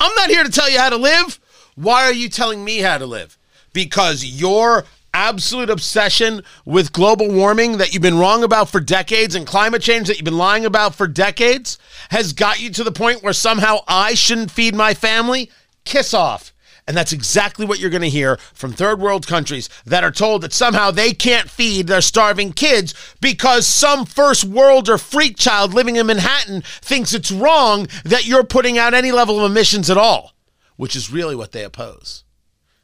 I'm 0.00 0.14
not 0.14 0.30
here 0.30 0.44
to 0.44 0.50
tell 0.50 0.70
you 0.70 0.78
how 0.78 0.88
to 0.88 0.96
live. 0.96 1.38
Why 1.74 2.04
are 2.04 2.12
you 2.12 2.28
telling 2.28 2.64
me 2.64 2.78
how 2.78 2.96
to 2.96 3.04
live? 3.06 3.36
Because 3.74 4.24
your 4.24 4.84
absolute 5.14 5.70
obsession 5.70 6.42
with 6.64 6.92
global 6.92 7.30
warming 7.30 7.78
that 7.78 7.92
you've 7.92 8.02
been 8.02 8.18
wrong 8.18 8.42
about 8.44 8.68
for 8.68 8.80
decades 8.80 9.34
and 9.34 9.46
climate 9.46 9.82
change 9.82 10.08
that 10.08 10.16
you've 10.16 10.24
been 10.24 10.38
lying 10.38 10.64
about 10.64 10.94
for 10.94 11.06
decades 11.06 11.78
has 12.10 12.32
got 12.32 12.60
you 12.60 12.70
to 12.70 12.84
the 12.84 12.92
point 12.92 13.22
where 13.22 13.32
somehow 13.32 13.78
I 13.86 14.14
shouldn't 14.14 14.50
feed 14.50 14.74
my 14.74 14.94
family? 14.94 15.50
Kiss 15.84 16.14
off. 16.14 16.52
And 16.86 16.96
that's 16.96 17.12
exactly 17.12 17.64
what 17.64 17.78
you're 17.78 17.90
going 17.90 18.02
to 18.02 18.08
hear 18.08 18.38
from 18.54 18.72
third 18.72 19.00
world 19.00 19.26
countries 19.26 19.68
that 19.86 20.02
are 20.02 20.10
told 20.10 20.42
that 20.42 20.52
somehow 20.52 20.90
they 20.90 21.12
can't 21.12 21.48
feed 21.48 21.86
their 21.86 22.00
starving 22.00 22.52
kids 22.52 22.92
because 23.20 23.68
some 23.68 24.04
first 24.04 24.44
world 24.44 24.88
or 24.88 24.98
freak 24.98 25.36
child 25.36 25.72
living 25.74 25.94
in 25.96 26.06
Manhattan 26.06 26.62
thinks 26.80 27.14
it's 27.14 27.30
wrong 27.30 27.86
that 28.04 28.26
you're 28.26 28.42
putting 28.42 28.78
out 28.78 28.94
any 28.94 29.12
level 29.12 29.38
of 29.38 29.50
emissions 29.50 29.90
at 29.90 29.96
all, 29.96 30.32
which 30.76 30.96
is 30.96 31.12
really 31.12 31.36
what 31.36 31.52
they 31.52 31.62
oppose. 31.62 32.24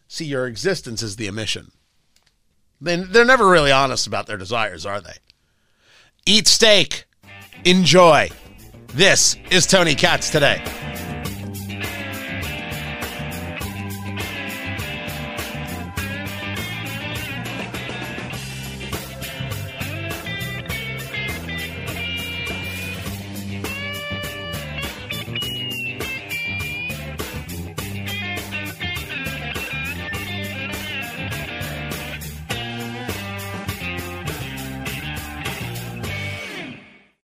See, 0.06 0.26
your 0.26 0.46
existence 0.46 1.02
is 1.02 1.16
the 1.16 1.26
emission. 1.26 1.72
They're 2.80 3.24
never 3.24 3.48
really 3.48 3.72
honest 3.72 4.06
about 4.06 4.26
their 4.26 4.36
desires, 4.36 4.86
are 4.86 5.00
they? 5.00 5.14
Eat 6.26 6.46
steak. 6.46 7.04
Enjoy. 7.64 8.30
This 8.94 9.36
is 9.50 9.66
Tony 9.66 9.94
Katz 9.94 10.30
today. 10.30 10.62